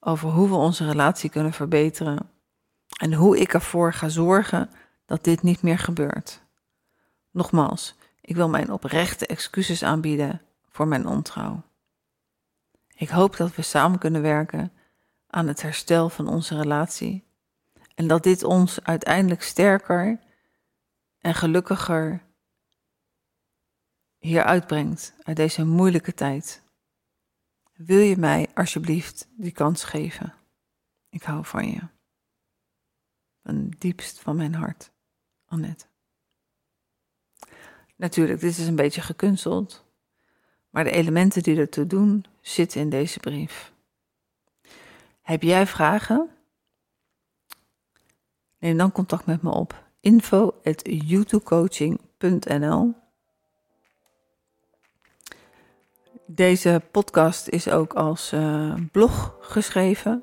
over 0.00 0.28
hoe 0.28 0.48
we 0.48 0.54
onze 0.54 0.86
relatie 0.86 1.30
kunnen 1.30 1.52
verbeteren. 1.52 2.32
En 2.94 3.12
hoe 3.14 3.38
ik 3.38 3.54
ervoor 3.54 3.92
ga 3.92 4.08
zorgen 4.08 4.70
dat 5.06 5.24
dit 5.24 5.42
niet 5.42 5.62
meer 5.62 5.78
gebeurt. 5.78 6.42
Nogmaals, 7.30 7.94
ik 8.20 8.36
wil 8.36 8.48
mijn 8.48 8.72
oprechte 8.72 9.26
excuses 9.26 9.82
aanbieden 9.82 10.42
voor 10.68 10.88
mijn 10.88 11.06
ontrouw. 11.06 11.62
Ik 12.94 13.08
hoop 13.08 13.36
dat 13.36 13.54
we 13.54 13.62
samen 13.62 13.98
kunnen 13.98 14.22
werken 14.22 14.72
aan 15.26 15.48
het 15.48 15.62
herstel 15.62 16.08
van 16.08 16.28
onze 16.28 16.56
relatie 16.56 17.24
en 17.94 18.06
dat 18.06 18.22
dit 18.22 18.42
ons 18.42 18.84
uiteindelijk 18.84 19.42
sterker 19.42 20.20
en 21.18 21.34
gelukkiger 21.34 22.22
hier 24.18 24.44
uitbrengt 24.44 25.14
uit 25.22 25.36
deze 25.36 25.64
moeilijke 25.64 26.14
tijd. 26.14 26.62
Wil 27.72 27.98
je 27.98 28.16
mij 28.16 28.48
alsjeblieft 28.54 29.28
die 29.36 29.52
kans 29.52 29.84
geven? 29.84 30.34
Ik 31.08 31.22
hou 31.22 31.44
van 31.44 31.70
je. 31.70 31.80
Van 33.44 33.72
diepst 33.78 34.20
van 34.20 34.36
mijn 34.36 34.54
hart, 34.54 34.90
Annette. 35.46 35.86
Natuurlijk, 37.96 38.40
dit 38.40 38.58
is 38.58 38.66
een 38.66 38.76
beetje 38.76 39.00
gekunsteld, 39.00 39.84
maar 40.70 40.84
de 40.84 40.90
elementen 40.90 41.42
die 41.42 41.58
ertoe 41.58 41.86
doen 41.86 42.24
zitten 42.40 42.80
in 42.80 42.90
deze 42.90 43.20
brief. 43.20 43.72
Heb 45.22 45.42
jij 45.42 45.66
vragen? 45.66 46.30
Neem 48.58 48.76
dan 48.76 48.92
contact 48.92 49.26
met 49.26 49.42
me 49.42 49.50
op 49.50 49.84
info.youtubecoaching.nl 50.00 52.94
Deze 56.26 56.82
podcast 56.90 57.48
is 57.48 57.68
ook 57.68 57.94
als 57.94 58.32
uh, 58.32 58.74
blog 58.92 59.36
geschreven. 59.40 60.22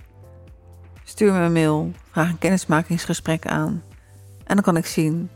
Stuur 1.05 1.33
me 1.33 1.39
een 1.39 1.53
mail, 1.53 1.93
vraag 2.11 2.29
een 2.29 2.39
kennismakingsgesprek 2.39 3.47
aan. 3.47 3.83
En 4.45 4.55
dan 4.55 4.65
kan 4.65 4.77
ik 4.77 4.87
zien 4.87 5.31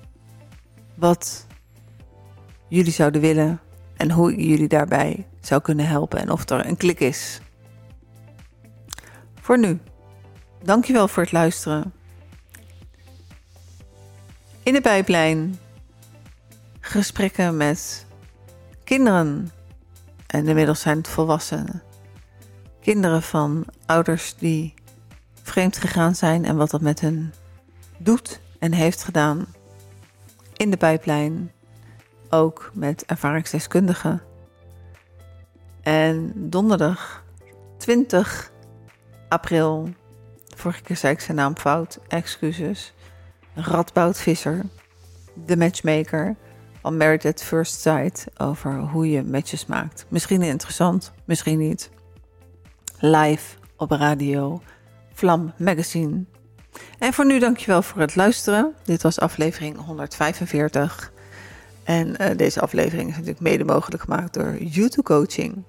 wat 0.94 1.46
jullie 2.68 2.92
zouden 2.92 3.20
willen 3.20 3.60
en 3.96 4.10
hoe 4.10 4.46
jullie 4.46 4.68
daarbij 4.68 5.26
zou 5.46 5.61
kunnen 5.61 5.87
helpen 5.87 6.18
en 6.18 6.30
of 6.30 6.48
er 6.48 6.66
een 6.66 6.76
klik 6.76 7.00
is. 7.00 7.40
Voor 9.40 9.59
nu, 9.59 9.80
dankjewel 10.62 11.09
voor 11.09 11.22
het 11.22 11.33
luisteren. 11.33 11.92
In 14.62 14.72
de 14.72 14.80
pijplijn 14.80 15.59
gesprekken 16.80 17.57
met 17.57 18.07
kinderen 18.85 19.50
en 20.26 20.48
inmiddels 20.48 20.80
zijn 20.80 20.96
het 20.96 21.09
volwassenen. 21.09 21.83
Kinderen 22.80 23.22
van 23.22 23.66
ouders 23.87 24.35
die 24.37 24.74
vreemd 25.42 25.76
gegaan 25.76 26.14
zijn 26.14 26.44
en 26.44 26.57
wat 26.57 26.70
dat 26.70 26.80
met 26.80 27.00
hen 27.00 27.35
doet 27.98 28.40
en 28.59 28.72
heeft 28.72 29.04
gedaan 29.04 29.46
in 30.57 30.70
de 30.70 30.76
pijplijn. 30.76 31.52
Ook 32.30 32.70
met 32.74 33.04
ervaringsdeskundigen. 33.04 34.22
En 35.85 36.33
donderdag 36.35 37.25
20 37.79 38.53
april, 39.29 39.88
vorige 40.57 40.83
keer 40.83 40.97
zei 40.97 41.12
ik 41.12 41.20
zijn 41.20 41.37
naam 41.37 41.57
fout, 41.57 41.99
excuses. 42.09 42.94
Radboud 43.55 44.18
Visser, 44.18 44.62
de 45.47 45.57
matchmaker 45.57 46.37
van 46.81 46.97
Married 46.97 47.25
at 47.25 47.42
First 47.42 47.81
Sight 47.81 48.27
over 48.37 48.79
hoe 48.79 49.11
je 49.11 49.23
matches 49.23 49.66
maakt. 49.66 50.07
Misschien 50.09 50.42
interessant, 50.42 51.12
misschien 51.25 51.59
niet. 51.59 51.90
Live 52.99 53.57
op 53.77 53.90
radio, 53.90 54.62
Vlam 55.12 55.53
Magazine. 55.59 56.25
En 56.99 57.12
voor 57.12 57.27
nu 57.27 57.38
dankjewel 57.38 57.83
voor 57.83 58.01
het 58.01 58.16
luisteren. 58.16 58.75
Dit 58.85 59.03
was 59.03 59.20
aflevering 59.20 59.85
145. 59.85 61.12
En 61.85 62.23
uh, 62.23 62.37
deze 62.37 62.61
aflevering 62.61 63.09
is 63.09 63.14
natuurlijk 63.14 63.40
mede 63.40 63.64
mogelijk 63.64 64.03
gemaakt 64.03 64.35
door 64.35 64.57
YouTube 64.62 65.03
Coaching. 65.03 65.64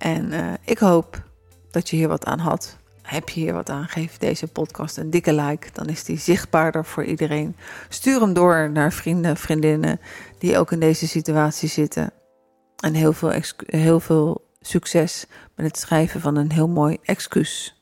En 0.00 0.32
uh, 0.32 0.52
ik 0.64 0.78
hoop 0.78 1.22
dat 1.70 1.90
je 1.90 1.96
hier 1.96 2.08
wat 2.08 2.24
aan 2.24 2.38
had. 2.38 2.76
Heb 3.02 3.28
je 3.28 3.40
hier 3.40 3.52
wat 3.52 3.70
aan? 3.70 3.88
Geef 3.88 4.18
deze 4.18 4.46
podcast 4.46 4.96
een 4.96 5.10
dikke 5.10 5.34
like. 5.34 5.68
Dan 5.72 5.88
is 5.88 6.04
die 6.04 6.18
zichtbaarder 6.18 6.84
voor 6.84 7.04
iedereen. 7.04 7.56
Stuur 7.88 8.20
hem 8.20 8.32
door 8.32 8.70
naar 8.70 8.92
vrienden, 8.92 9.36
vriendinnen 9.36 10.00
die 10.38 10.58
ook 10.58 10.72
in 10.72 10.80
deze 10.80 11.08
situatie 11.08 11.68
zitten. 11.68 12.12
En 12.76 12.94
heel 12.94 13.12
veel, 13.12 13.32
heel 13.66 14.00
veel 14.00 14.44
succes 14.60 15.26
met 15.56 15.66
het 15.66 15.78
schrijven 15.78 16.20
van 16.20 16.36
een 16.36 16.52
heel 16.52 16.68
mooi 16.68 16.98
excuus. 17.02 17.79